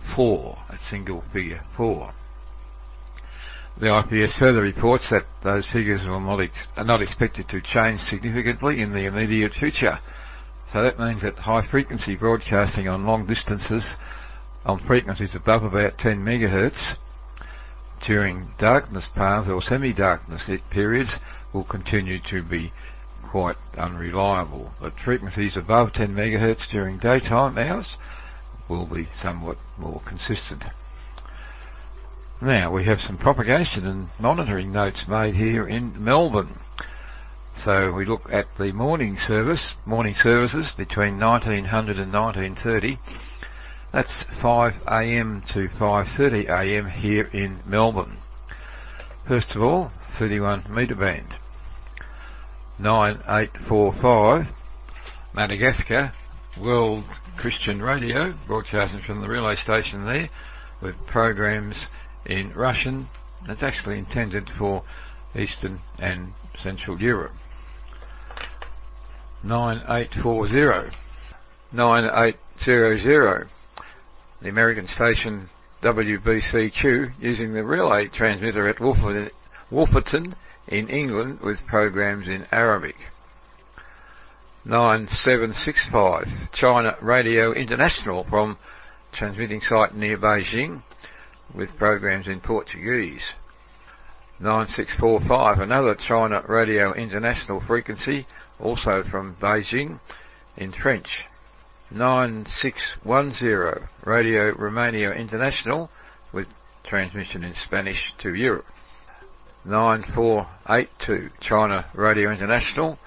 4, 0.00 0.58
a 0.68 0.78
single 0.78 1.20
figure 1.20 1.62
4. 1.74 2.12
The 3.78 3.98
IPS 3.98 4.34
further 4.34 4.62
reports 4.62 5.10
that 5.10 5.26
those 5.42 5.66
figures 5.66 6.04
are 6.04 6.20
not, 6.20 6.40
ex- 6.40 6.66
are 6.76 6.84
not 6.84 7.02
expected 7.02 7.46
to 7.48 7.60
change 7.60 8.00
significantly 8.00 8.80
in 8.80 8.92
the 8.92 9.04
immediate 9.04 9.54
future. 9.54 10.00
So 10.72 10.82
that 10.82 10.98
means 10.98 11.20
that 11.20 11.38
high 11.38 11.60
frequency 11.60 12.16
broadcasting 12.16 12.88
on 12.88 13.04
long 13.04 13.26
distances 13.26 13.94
on 14.64 14.78
frequencies 14.78 15.34
above 15.34 15.64
about 15.64 15.98
10 15.98 16.24
megahertz 16.24 16.96
during 18.00 18.54
darkness 18.56 19.06
paths 19.08 19.50
or 19.50 19.60
semi-darkness 19.60 20.48
periods 20.70 21.20
will 21.52 21.64
continue 21.64 22.20
to 22.20 22.42
be 22.42 22.72
quite 23.22 23.58
unreliable. 23.76 24.72
But 24.80 24.98
frequencies 24.98 25.58
above 25.58 25.92
10 25.92 26.14
megahertz 26.14 26.66
during 26.68 26.96
daytime 26.96 27.58
hours 27.58 27.98
will 28.66 28.86
be 28.86 29.08
somewhat 29.20 29.58
more 29.76 30.00
consistent. 30.06 30.64
Now 32.40 32.70
we 32.70 32.84
have 32.84 33.02
some 33.02 33.18
propagation 33.18 33.86
and 33.86 34.08
monitoring 34.18 34.72
notes 34.72 35.06
made 35.06 35.34
here 35.34 35.66
in 35.68 36.02
Melbourne. 36.02 36.54
So 37.56 37.92
we 37.92 38.04
look 38.04 38.32
at 38.32 38.56
the 38.56 38.72
morning 38.72 39.18
service, 39.18 39.76
morning 39.86 40.14
services 40.14 40.72
between 40.72 41.20
1900 41.20 41.98
and 41.98 42.12
1930. 42.12 42.98
That's 43.92 44.24
5am 44.24 45.46
to 45.48 45.68
5.30am 45.68 46.90
here 46.90 47.28
in 47.32 47.60
Melbourne. 47.66 48.16
First 49.26 49.54
of 49.54 49.62
all, 49.62 49.92
31 50.06 50.64
metre 50.70 50.94
band. 50.96 51.36
9845 52.78 54.48
Madagascar 55.34 56.12
World 56.58 57.04
Christian 57.36 57.80
Radio, 57.80 58.34
broadcasting 58.46 59.02
from 59.02 59.20
the 59.20 59.28
relay 59.28 59.54
station 59.54 60.04
there 60.04 60.28
with 60.80 61.06
programs 61.06 61.86
in 62.26 62.52
Russian. 62.52 63.08
that's 63.46 63.62
actually 63.62 63.98
intended 63.98 64.50
for 64.50 64.82
Eastern 65.36 65.80
and 65.98 66.34
Central 66.58 67.00
Europe. 67.00 67.32
9840 69.44 70.96
9800 71.72 73.48
the 74.40 74.48
American 74.48 74.86
station 74.86 75.48
WBCQ 75.80 77.12
using 77.20 77.52
the 77.52 77.64
relay 77.64 78.06
transmitter 78.06 78.68
at 78.68 78.76
Woofferton 78.76 80.32
in 80.68 80.88
England 80.88 81.40
with 81.40 81.66
programs 81.66 82.28
in 82.28 82.46
Arabic. 82.52 82.94
9765 84.64 86.52
China 86.52 86.96
Radio 87.00 87.52
International 87.52 88.22
from 88.22 88.56
transmitting 89.10 89.60
site 89.60 89.92
near 89.96 90.16
Beijing 90.16 90.82
with 91.52 91.76
programs 91.76 92.28
in 92.28 92.38
Portuguese. 92.38 93.26
9645 94.38 95.58
another 95.58 95.96
China 95.96 96.44
Radio 96.46 96.92
International 96.94 97.60
frequency 97.60 98.24
also 98.62 99.02
from 99.02 99.36
Beijing 99.36 100.00
in 100.56 100.72
French. 100.72 101.26
9610 101.90 103.88
Radio 104.04 104.54
Romania 104.54 105.12
International 105.12 105.90
with 106.32 106.48
transmission 106.84 107.44
in 107.44 107.54
Spanish 107.54 108.14
to 108.18 108.34
Europe. 108.34 108.66
9482 109.64 111.30
China 111.40 111.84
Radio 111.94 112.30
International 112.30 112.98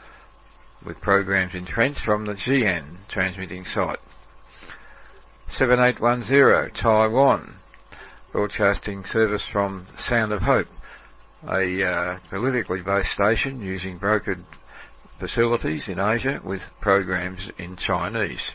with 0.84 1.02
programs 1.02 1.56
in 1.56 1.66
French 1.66 2.00
from 2.00 2.26
the 2.26 2.34
Xi'an 2.34 2.98
transmitting 3.08 3.66
site. 3.66 4.00
7810 5.48 6.72
Taiwan 6.74 7.56
broadcasting 8.32 9.06
service 9.06 9.46
from 9.46 9.88
Sound 9.96 10.34
of 10.34 10.42
Hope, 10.42 10.68
a 11.48 11.84
uh, 11.84 12.20
politically 12.30 12.82
based 12.82 13.14
station 13.14 13.62
using 13.62 13.98
brokered 13.98 14.44
facilities 15.20 15.90
in 15.90 16.00
Asia 16.00 16.42
with 16.44 16.66
programs 16.82 17.52
in 17.58 17.76
Chinese. 17.76 18.50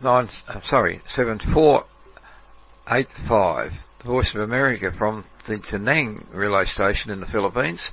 Nine, 0.00 0.30
sorry, 0.64 1.02
7485 1.14 3.72
the 4.04 4.10
Voice 4.10 4.34
of 4.34 4.42
America 4.42 4.92
from 4.92 5.24
the 5.46 5.54
Tinang 5.54 6.26
relay 6.30 6.66
station 6.66 7.10
in 7.10 7.20
the 7.20 7.26
Philippines 7.26 7.90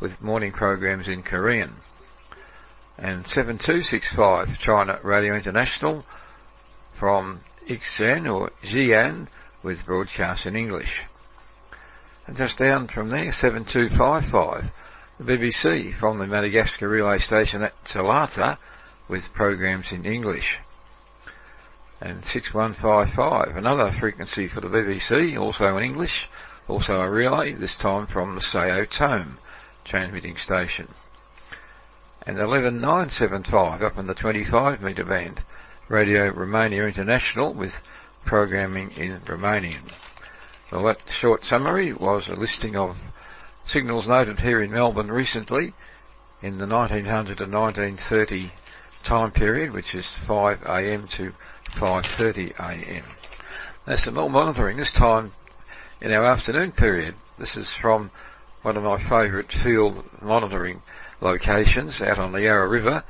with 0.00 0.22
morning 0.22 0.52
programs 0.52 1.06
in 1.06 1.22
Korean. 1.22 1.74
And 2.96 3.26
7265 3.26 4.58
China 4.58 4.98
Radio 5.02 5.34
International 5.34 6.06
from 6.94 7.42
Ixan 7.68 8.32
or 8.32 8.52
Xi'an 8.62 9.28
with 9.62 9.84
broadcasts 9.84 10.46
in 10.46 10.56
English. 10.56 11.02
And 12.26 12.38
just 12.38 12.56
down 12.56 12.88
from 12.88 13.10
there, 13.10 13.30
7255 13.30 14.72
the 15.20 15.36
BBC 15.36 15.92
from 15.92 16.18
the 16.18 16.26
Madagascar 16.26 16.88
relay 16.88 17.18
station 17.18 17.62
at 17.62 17.84
Talata 17.84 18.56
with 19.06 19.34
programs 19.34 19.92
in 19.92 20.06
English 20.06 20.56
and 22.00 22.24
6155, 22.24 23.54
another 23.54 23.92
frequency 23.92 24.48
for 24.48 24.62
the 24.62 24.68
BBC, 24.68 25.38
also 25.38 25.76
in 25.76 25.84
English, 25.84 26.30
also 26.68 27.02
a 27.02 27.10
relay, 27.10 27.52
this 27.52 27.76
time 27.76 28.06
from 28.06 28.34
the 28.34 28.40
Sao 28.40 28.84
Tome 28.84 29.38
transmitting 29.84 30.38
station. 30.38 30.88
And 32.26 32.38
11975 32.38 33.82
up 33.82 33.98
in 33.98 34.06
the 34.06 34.14
25 34.14 34.80
metre 34.80 35.04
band, 35.04 35.42
Radio 35.88 36.30
Romania 36.30 36.86
International 36.86 37.52
with 37.52 37.82
programming 38.24 38.92
in 38.92 39.20
Romanian. 39.20 39.92
Well, 40.72 40.84
that 40.84 41.00
short 41.10 41.44
summary 41.44 41.92
was 41.92 42.28
a 42.28 42.34
listing 42.34 42.74
of 42.74 43.02
signals 43.70 44.08
noted 44.08 44.40
here 44.40 44.60
in 44.60 44.72
Melbourne 44.72 45.12
recently 45.12 45.72
in 46.42 46.58
the 46.58 46.66
1900 46.66 47.38
to 47.38 47.44
1930 47.44 48.50
time 49.04 49.30
period, 49.30 49.70
which 49.70 49.94
is 49.94 50.04
5am 50.26 51.08
to 51.10 51.32
5.30am. 51.76 53.04
There's 53.86 54.02
some 54.02 54.14
more 54.14 54.28
monitoring, 54.28 54.76
this 54.76 54.90
time 54.90 55.32
in 56.00 56.12
our 56.12 56.24
afternoon 56.24 56.72
period. 56.72 57.14
This 57.38 57.56
is 57.56 57.72
from 57.72 58.10
one 58.62 58.76
of 58.76 58.82
my 58.82 58.98
favourite 58.98 59.52
field 59.52 60.04
monitoring 60.20 60.82
locations 61.20 62.02
out 62.02 62.18
on 62.18 62.32
the 62.32 62.42
Yarra 62.42 62.66
River, 62.66 63.04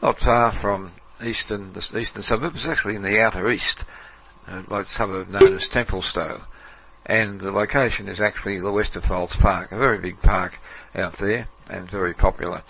not 0.00 0.20
far 0.20 0.52
from 0.52 0.92
eastern, 1.24 1.72
the 1.72 1.98
eastern 1.98 2.22
suburbs, 2.22 2.64
actually 2.64 2.94
in 2.94 3.02
the 3.02 3.20
outer 3.20 3.50
east, 3.50 3.84
uh, 4.46 4.62
like 4.68 4.86
suburb 4.86 5.28
known 5.28 5.54
as 5.54 5.68
Templestowe. 5.68 6.42
And 7.06 7.40
the 7.40 7.52
location 7.52 8.08
is 8.08 8.20
actually 8.20 8.58
the 8.58 8.72
Westerfolds 8.72 9.38
Park, 9.38 9.70
a 9.70 9.78
very 9.78 9.98
big 9.98 10.20
park 10.20 10.58
out 10.94 11.18
there 11.18 11.46
and 11.68 11.88
very 11.90 12.12
popular. 12.12 12.62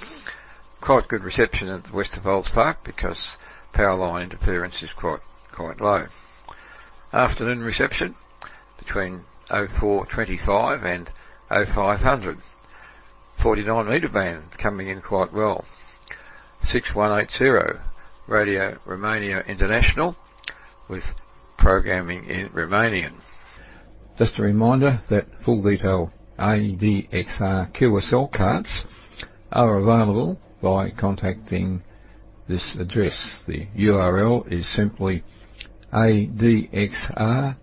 Quite 0.80 1.08
good 1.08 1.24
reception 1.24 1.68
at 1.68 1.84
the 1.84 1.90
Westerfolds 1.90 2.52
Park 2.52 2.84
because 2.84 3.36
power 3.72 3.94
line 3.96 4.24
interference 4.24 4.82
is 4.82 4.92
quite 4.92 5.20
quite 5.52 5.80
low. 5.80 6.06
Afternoon 7.14 7.60
reception 7.60 8.14
between 8.78 9.22
0425 9.48 10.84
and 10.84 11.10
0500. 11.48 12.38
49 13.38 13.88
metre 13.88 14.08
band 14.08 14.58
coming 14.58 14.88
in 14.88 15.00
quite 15.00 15.32
well. 15.32 15.64
6180 16.62 17.80
Radio 18.26 18.78
Romania 18.84 19.40
International 19.46 20.16
with 20.88 21.14
programming 21.56 22.24
in 22.24 22.48
Romanian. 22.50 23.14
Just 24.18 24.38
a 24.38 24.42
reminder 24.42 25.00
that 25.10 25.26
full 25.42 25.62
detail 25.62 26.10
ADXR 26.38 27.70
QSL 27.72 28.32
cards 28.32 28.86
are 29.52 29.76
available 29.76 30.40
by 30.62 30.88
contacting 30.88 31.82
this 32.48 32.74
address. 32.76 33.44
The 33.44 33.66
URL 33.76 34.50
is 34.50 34.66
simply 34.66 35.22
adxr.org. 35.92 37.56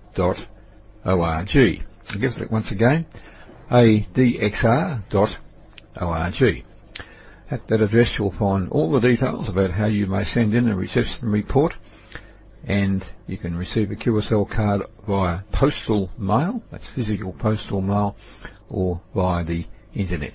I 1.05 2.17
guess 2.19 2.37
that 2.37 2.51
once 2.51 2.69
again, 2.69 3.05
adxr.org. 3.71 5.05
At 7.51 7.67
that 7.67 7.81
address 7.81 8.17
you'll 8.17 8.31
find 8.31 8.69
all 8.69 8.91
the 8.91 8.99
details 8.99 9.49
about 9.49 9.71
how 9.71 9.85
you 9.85 10.05
may 10.05 10.23
send 10.23 10.53
in 10.53 10.69
a 10.69 10.75
reception 10.75 11.29
report 11.29 11.75
and 12.65 13.03
you 13.27 13.37
can 13.37 13.55
receive 13.57 13.91
a 13.91 13.95
QSL 13.95 14.49
card 14.49 14.83
via 15.07 15.39
postal 15.51 16.09
mail, 16.17 16.63
that's 16.71 16.87
physical 16.87 17.33
postal 17.33 17.81
mail, 17.81 18.15
or 18.69 19.01
via 19.13 19.43
the 19.43 19.65
internet. 19.93 20.33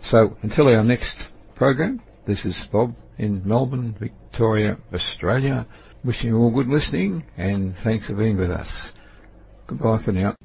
So 0.00 0.36
until 0.42 0.68
our 0.68 0.84
next 0.84 1.18
program, 1.54 2.02
this 2.26 2.44
is 2.44 2.56
Bob 2.66 2.94
in 3.18 3.42
Melbourne, 3.44 3.94
Victoria, 3.98 4.78
Australia. 4.92 5.66
Wishing 6.04 6.30
you 6.30 6.38
all 6.38 6.50
good 6.50 6.68
listening 6.68 7.24
and 7.36 7.76
thanks 7.76 8.06
for 8.06 8.14
being 8.14 8.36
with 8.36 8.50
us. 8.50 8.92
Goodbye 9.66 9.98
for 9.98 10.12
now. 10.12 10.36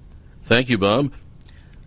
Thank 0.43 0.69
you, 0.69 0.77
Bob. 0.77 1.13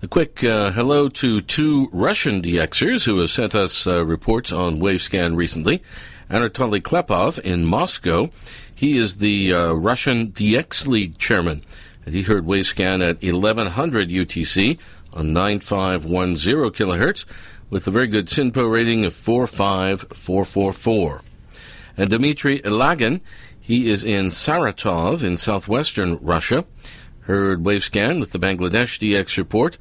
A 0.02 0.06
quick 0.06 0.44
uh, 0.44 0.70
hello 0.70 1.08
to 1.08 1.40
two 1.40 1.88
Russian 1.92 2.42
DXers 2.42 3.06
who 3.06 3.18
have 3.20 3.30
sent 3.30 3.54
us 3.54 3.86
uh, 3.86 4.04
reports 4.04 4.52
on 4.52 4.78
Wavescan 4.78 5.34
recently. 5.34 5.82
Anatoly 6.30 6.80
Klepov 6.80 7.38
in 7.38 7.64
Moscow. 7.64 8.30
He 8.74 8.96
is 8.96 9.16
the 9.16 9.52
uh, 9.52 9.72
Russian 9.72 10.32
DX 10.32 10.86
League 10.86 11.18
chairman. 11.18 11.62
And 12.04 12.14
he 12.14 12.22
heard 12.22 12.44
Wavescan 12.44 13.02
at 13.02 13.22
1100 13.22 14.08
UTC 14.08 14.78
on 15.12 15.32
9510 15.32 16.72
kilohertz 16.72 17.24
with 17.70 17.86
a 17.86 17.90
very 17.90 18.06
good 18.06 18.26
SINPO 18.26 18.70
rating 18.70 19.04
of 19.04 19.14
45444. 19.14 21.22
And 21.96 22.10
Dmitry 22.10 22.60
Elagin, 22.64 23.20
he 23.60 23.88
is 23.88 24.04
in 24.04 24.26
Saratov 24.26 25.22
in 25.22 25.38
southwestern 25.38 26.18
Russia. 26.20 26.64
Heard 27.20 27.62
Wavescan 27.62 28.20
with 28.20 28.32
the 28.32 28.38
Bangladesh 28.38 28.98
DX 28.98 29.38
report 29.38 29.78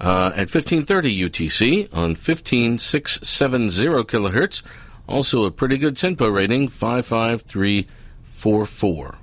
uh, 0.00 0.32
at 0.34 0.48
1530 0.48 1.28
UTC 1.28 1.94
on 1.94 2.14
15670 2.14 3.84
kilohertz. 4.04 4.62
Also 5.08 5.44
a 5.44 5.50
pretty 5.50 5.78
good 5.78 5.94
SINPO 5.94 6.32
rating, 6.32 6.68
55344. 6.68 9.18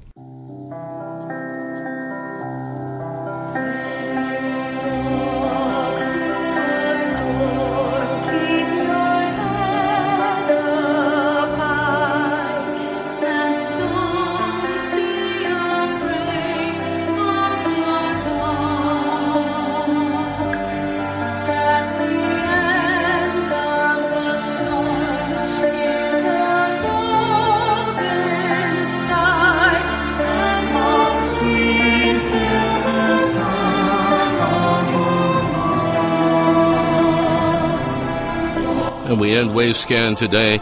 Wavescan 39.49 40.17
today 40.17 40.59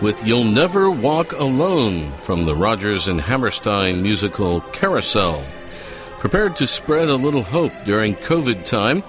with 0.00 0.24
You'll 0.24 0.44
Never 0.44 0.90
Walk 0.90 1.32
Alone 1.32 2.12
from 2.18 2.44
the 2.44 2.54
Rodgers 2.54 3.08
and 3.08 3.20
Hammerstein 3.20 4.02
musical 4.02 4.60
Carousel. 4.72 5.44
Prepared 6.18 6.56
to 6.56 6.66
spread 6.66 7.08
a 7.08 7.16
little 7.16 7.42
hope 7.42 7.72
during 7.84 8.14
COVID 8.16 8.64
time, 8.64 9.02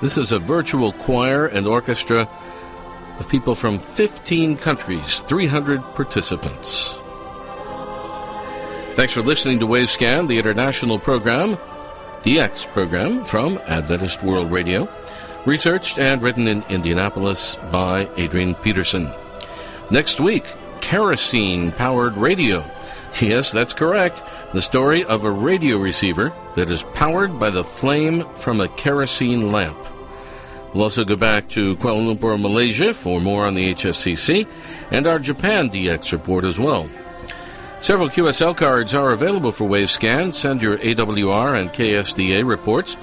this 0.00 0.18
is 0.18 0.32
a 0.32 0.38
virtual 0.38 0.92
choir 0.92 1.46
and 1.46 1.66
orchestra 1.66 2.28
of 3.18 3.28
people 3.28 3.54
from 3.54 3.78
15 3.78 4.56
countries, 4.56 5.20
300 5.20 5.82
participants. 5.94 6.94
Thanks 8.94 9.12
for 9.12 9.22
listening 9.22 9.60
to 9.60 9.66
Wavescan, 9.66 10.28
the 10.28 10.38
international 10.38 10.98
program, 10.98 11.56
DX 12.22 12.72
program 12.72 13.24
from 13.24 13.58
Adventist 13.66 14.22
World 14.22 14.50
Radio. 14.50 14.88
Researched 15.46 15.98
and 15.98 16.22
written 16.22 16.48
in 16.48 16.62
Indianapolis 16.70 17.56
by 17.70 18.08
Adrian 18.16 18.54
Peterson. 18.54 19.12
Next 19.90 20.18
week, 20.18 20.44
kerosene 20.80 21.70
powered 21.72 22.16
radio. 22.16 22.64
Yes, 23.20 23.50
that's 23.52 23.74
correct. 23.74 24.22
The 24.54 24.62
story 24.62 25.04
of 25.04 25.24
a 25.24 25.30
radio 25.30 25.76
receiver 25.76 26.32
that 26.54 26.70
is 26.70 26.82
powered 26.94 27.38
by 27.38 27.50
the 27.50 27.62
flame 27.62 28.24
from 28.36 28.60
a 28.60 28.68
kerosene 28.68 29.52
lamp. 29.52 29.78
We'll 30.72 30.84
also 30.84 31.04
go 31.04 31.14
back 31.14 31.48
to 31.50 31.76
Kuala 31.76 32.16
Lumpur, 32.16 32.40
Malaysia 32.40 32.94
for 32.94 33.20
more 33.20 33.44
on 33.46 33.54
the 33.54 33.74
HFCC 33.74 34.48
and 34.90 35.06
our 35.06 35.18
Japan 35.18 35.68
DX 35.68 36.10
report 36.12 36.44
as 36.44 36.58
well. 36.58 36.88
Several 37.80 38.08
QSL 38.08 38.56
cards 38.56 38.94
are 38.94 39.10
available 39.10 39.52
for 39.52 39.68
Wavescan. 39.68 40.32
Send 40.32 40.62
your 40.62 40.78
AWR 40.78 41.60
and 41.60 41.70
KSDA 41.70 42.46
reports 42.48 42.96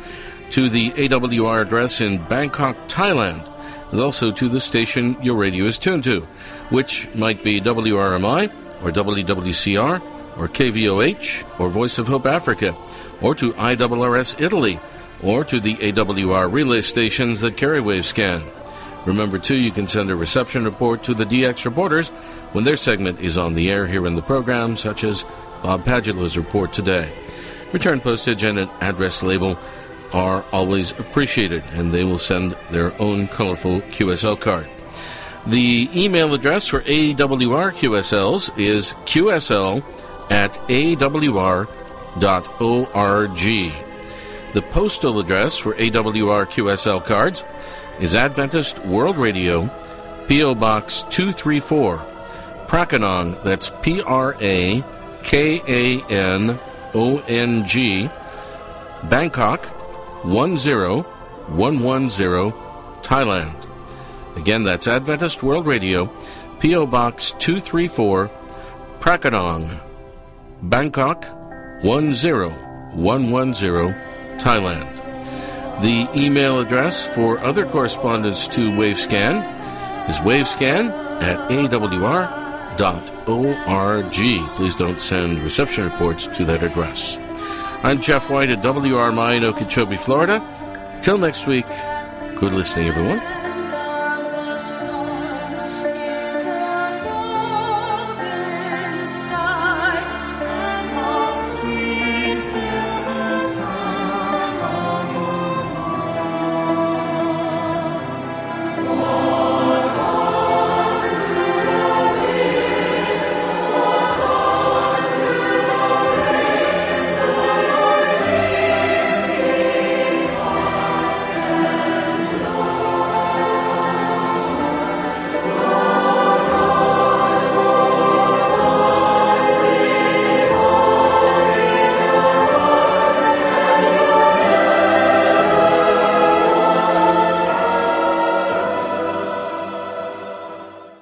to 0.52 0.70
the 0.70 0.92
AWR 0.92 1.62
address 1.62 2.02
in 2.02 2.24
Bangkok, 2.28 2.76
Thailand, 2.88 3.50
and 3.92 4.00
also 4.00 4.32
to 4.32 4.50
the 4.50 4.60
station 4.60 5.18
your 5.22 5.36
radio 5.36 5.66
is 5.66 5.78
tuned 5.78 6.04
to, 6.04 6.22
which 6.70 7.14
might 7.16 7.44
be 7.44 7.62
WRMI 7.62 8.52
or 8.84 8.92
WWCR 8.92 10.02
or 10.38 10.48
KVOH 10.48 11.60
or 11.60 11.70
Voice 11.70 11.98
of 11.98 12.08
Hope 12.08 12.26
Africa 12.26 12.76
or 13.22 13.34
to 13.36 13.54
IRRS 13.54 14.42
Italy 14.42 14.80
or 15.24 15.46
to 15.46 15.60
the 15.60 15.76
AWR 15.76 16.52
relay 16.52 16.82
stations 16.82 17.42
that 17.42 17.58
carry 17.58 17.80
Wavescan. 17.80 18.42
Remember, 19.06 19.40
too, 19.40 19.56
you 19.56 19.72
can 19.72 19.88
send 19.88 20.12
a 20.12 20.16
reception 20.16 20.66
report 20.66 21.04
to 21.04 21.14
the 21.14 21.26
DX 21.26 21.66
reporters 21.66 22.10
when 22.52 22.66
their 22.66 22.78
segment 22.78 23.20
is 23.20 23.38
on 23.38 23.54
the 23.54 23.70
air 23.72 23.88
here 23.88 24.06
in 24.06 24.16
the 24.16 24.22
program, 24.22 24.76
such 24.76 25.04
as 25.04 25.24
Bob 25.64 25.86
Padula's 25.86 26.38
report 26.38 26.74
today. 26.74 27.12
Return 27.72 28.02
postage 28.02 28.44
and 28.44 28.60
an 28.60 28.70
address 28.82 29.24
label 29.24 29.58
are 30.14 30.46
always 30.52 30.92
appreciated, 30.92 31.64
and 31.74 31.92
they 31.92 32.04
will 32.04 32.18
send 32.18 32.56
their 32.70 33.00
own 33.02 33.28
colorful 33.28 33.82
QSL 33.82 34.40
card. 34.40 34.68
The 35.48 35.90
email 35.96 36.34
address 36.34 36.68
for 36.68 36.82
AWR 36.82 37.74
QSLs 37.74 38.58
is 38.60 38.94
qsl 39.06 39.84
at 40.30 40.54
awr.org. 40.68 41.72
The 44.54 44.62
postal 44.62 45.20
address 45.20 45.58
for 45.58 45.74
AWR 45.76 46.46
QSL 46.46 47.04
cards 47.04 47.44
is 48.00 48.16
Adventist 48.16 48.86
World 48.86 49.18
Radio, 49.18 49.70
P.O. 50.28 50.56
Box 50.56 51.04
234, 51.10 51.98
Prakanong, 52.68 53.42
that's 53.44 53.72
P 53.82 54.02
R 54.02 54.36
A 54.42 54.84
K 55.24 55.62
A 55.68 56.02
N 56.06 56.60
O 56.94 57.20
N 57.28 57.66
G, 57.66 58.10
Bangkok 59.10 59.81
10110, 60.24 62.54
Thailand. 63.02 63.68
Again, 64.38 64.64
that's 64.64 64.88
Adventist 64.88 65.44
World 65.44 65.68
Radio, 65.68 66.10
P.O. 66.60 66.88
Box 66.88 67.32
234, 67.40 68.32
Prakanong, 69.00 69.78
Bangkok 70.62 71.26
10110, 71.82 74.40
Thailand. 74.40 75.02
The 75.82 76.08
email 76.16 76.60
address 76.60 77.08
for 77.08 77.40
other 77.40 77.66
correspondence 77.66 78.48
to 78.50 78.70
Wavescan 78.70 79.44
is 80.08 80.18
wavescan 80.18 80.92
at 81.22 81.40
awr.org. 81.50 81.72
Please 84.56 84.76
don't 84.76 85.02
send 85.02 85.40
reception 85.40 85.86
reports 85.86 86.28
to 86.28 86.46
that 86.46 86.62
address. 86.62 87.18
I'm 87.84 88.00
Jeff 88.00 88.30
White 88.30 88.52
at 88.52 88.62
WRMI 88.62 89.38
in 89.38 89.44
Okeechobee, 89.44 89.98
Florida. 89.98 90.40
Till 91.02 91.18
next 91.18 91.48
week, 91.48 91.66
good 92.36 92.54
listening, 92.54 92.90
everyone. 92.90 93.41